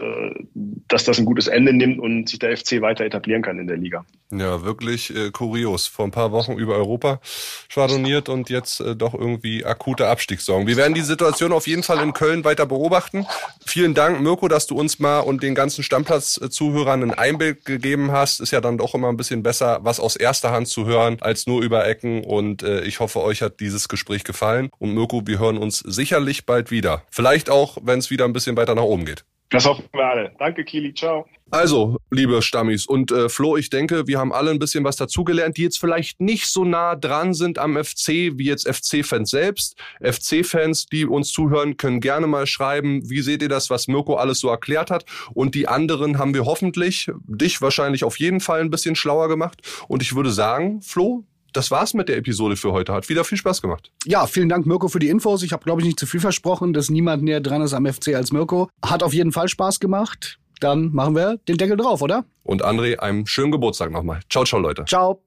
dass 0.88 1.06
das 1.06 1.20
ein 1.20 1.26
gutes 1.26 1.48
Ende 1.48 1.74
nimmt 1.74 2.00
und 2.00 2.28
sich 2.28 2.40
der 2.40 2.58
FC 2.58 2.82
weiter 2.82 3.06
etablieren 3.06 3.44
kann 3.44 3.60
in 3.60 3.68
der 3.68 3.78
Liga. 3.78 4.06
Ja, 4.32 4.64
wirklich 4.64 5.16
äh, 5.16 5.32
kurios. 5.32 5.88
Vor 5.88 6.06
ein 6.06 6.12
paar 6.12 6.32
Wochen 6.34 6.54
über 6.54 6.76
Europa 6.76 7.22
schwadroniert 7.70 8.28
und 8.28 8.50
jetzt 8.50 8.82
äh, 8.82 8.96
doch 8.96 9.14
irgendwie 9.14 9.64
akute 9.64 10.08
Abstiegssorgen. 10.08 10.68
Wir 10.68 10.76
werden 10.76 10.96
die 10.96 11.02
Situation 11.02 11.54
auf 11.54 11.68
jeden 11.68 11.84
Fall 11.84 12.04
in 12.04 12.14
Köln 12.14 12.44
weiter 12.44 12.66
beobachten. 12.66 13.26
Vielen 13.66 13.94
Dank, 13.94 14.20
Mirko, 14.20 14.48
dass 14.48 14.68
du 14.68 14.76
uns 14.76 15.00
mal 15.00 15.20
und 15.20 15.44
den 15.44 15.56
ganzen 15.56 15.84
Stammplatz-Zuhörern 15.84 17.04
ein 17.04 17.14
Einblick 17.14 17.64
gegeben 17.64 18.12
hast. 18.12 18.42
Ist 18.42 18.52
ja 18.52 18.60
dann 18.60 18.78
doch 18.78 18.96
immer 18.96 19.10
ein 19.10 19.18
bisschen 19.18 19.44
besser, 19.44 19.80
was 19.84 20.00
aus 20.02 20.18
erster 20.18 20.52
Hand 20.52 20.68
zu 20.68 20.86
hören, 20.86 21.18
als 21.22 21.48
nur 21.48 21.62
über 21.62 21.88
Ecken. 21.88 22.26
Und 22.26 22.64
äh, 22.64 22.82
ich 22.82 23.00
hoffe, 23.00 23.22
euch 23.22 23.42
hat 23.42 23.62
dieses 23.62 23.88
Gespräch 23.88 24.26
gefallen. 24.26 24.70
Und 24.80 24.94
Mirko, 24.94 25.22
wir 25.28 25.40
hören 25.40 25.58
uns 25.58 25.80
sicherlich 25.80 26.46
bald 26.46 26.72
wieder. 26.72 27.04
Vielleicht 27.10 27.50
auch, 27.50 27.78
wenn 27.82 28.00
es 28.00 28.10
wieder 28.10 28.26
ein 28.26 28.34
bisschen 28.34 28.58
weiter 28.58 28.76
nach 28.76 28.84
oben 28.84 29.06
geht. 29.06 29.24
Das 29.50 29.66
hoffen 29.66 29.86
wir 29.94 30.06
alle. 30.06 30.32
Danke, 30.40 30.66
Kili. 30.66 30.94
Ciao. 30.94 31.26
Also, 31.50 31.98
liebe 32.12 32.42
Stammis 32.42 32.86
und 32.86 33.14
äh, 33.14 33.30
Flo, 33.30 33.56
ich 33.56 33.70
denke, 33.70 34.06
wir 34.06 34.20
haben 34.20 34.34
alle 34.34 34.52
ein 34.52 34.60
bisschen 34.60 34.84
was 34.84 34.98
dazugelernt, 34.98 35.56
die 35.56 35.62
jetzt 35.62 35.80
vielleicht 35.80 36.20
nicht 36.20 36.48
so 36.48 36.66
nah 36.66 36.98
dran 36.98 37.34
sind 37.34 37.58
am 37.58 37.82
FC 37.82 38.34
wie 38.36 38.44
jetzt 38.44 38.68
FC-Fans 38.68 39.30
selbst. 39.30 39.78
FC-Fans, 40.02 40.88
die 40.88 41.06
uns 41.06 41.32
zuhören, 41.32 41.78
können 41.78 42.02
gerne 42.02 42.28
mal 42.28 42.48
schreiben, 42.48 43.10
wie 43.10 43.22
seht 43.22 43.42
ihr 43.42 43.48
das, 43.48 43.70
was 43.70 43.88
Mirko 43.88 44.16
alles 44.16 44.40
so 44.40 44.50
erklärt 44.50 44.92
hat. 44.92 45.06
Und 45.34 45.56
die 45.56 45.70
anderen 45.70 46.18
haben 46.18 46.34
wir 46.34 46.44
hoffentlich, 46.44 47.10
dich 47.26 47.62
wahrscheinlich 47.62 48.04
auf 48.04 48.20
jeden 48.20 48.42
Fall 48.42 48.60
ein 48.60 48.70
bisschen 48.70 48.96
schlauer 48.96 49.30
gemacht. 49.30 49.62
Und 49.88 50.02
ich 50.02 50.16
würde 50.16 50.32
sagen, 50.32 50.82
Flo, 50.82 51.24
das 51.54 51.72
war's 51.72 51.94
mit 51.94 52.10
der 52.10 52.18
Episode 52.18 52.56
für 52.56 52.72
heute. 52.72 52.94
Hat 52.94 53.10
wieder 53.10 53.24
viel 53.24 53.38
Spaß 53.38 53.62
gemacht. 53.62 53.92
Ja, 54.06 54.28
vielen 54.28 54.50
Dank, 54.50 54.66
Mirko, 54.66 54.88
für 54.88 55.00
die 55.00 55.10
Infos. 55.10 55.44
Ich 55.44 55.54
habe, 55.54 55.64
glaube 55.64 55.82
ich, 55.82 55.88
nicht 55.88 56.00
zu 56.00 56.06
viel 56.06 56.20
versprochen, 56.20 56.74
dass 56.74 56.90
niemand 56.90 57.24
näher 57.24 57.42
dran 57.42 57.62
ist 57.62 57.74
am 57.74 57.86
FC 57.86 58.16
als 58.16 58.32
Mirko. 58.32 58.70
Hat 58.84 59.04
auf 59.04 59.14
jeden 59.14 59.32
Fall 59.32 59.48
Spaß 59.48 59.80
gemacht. 59.80 60.40
Dann 60.60 60.92
machen 60.94 61.16
wir 61.16 61.38
den 61.48 61.58
Deckel 61.58 61.78
drauf, 61.78 62.02
oder? 62.02 62.26
Und 62.44 62.66
André, 62.66 62.98
einen 62.98 63.28
schönen 63.28 63.52
Geburtstag 63.52 63.92
nochmal. 63.92 64.22
Ciao, 64.30 64.44
ciao, 64.44 64.60
Leute. 64.60 64.86
Ciao. 64.86 65.22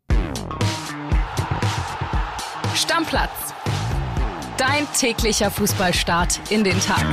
Stammplatz. 2.75 3.55
Dein 4.57 4.87
täglicher 4.99 5.51
Fußballstart 5.51 6.41
in 6.51 6.65
den 6.65 6.79
Tag. 6.81 7.07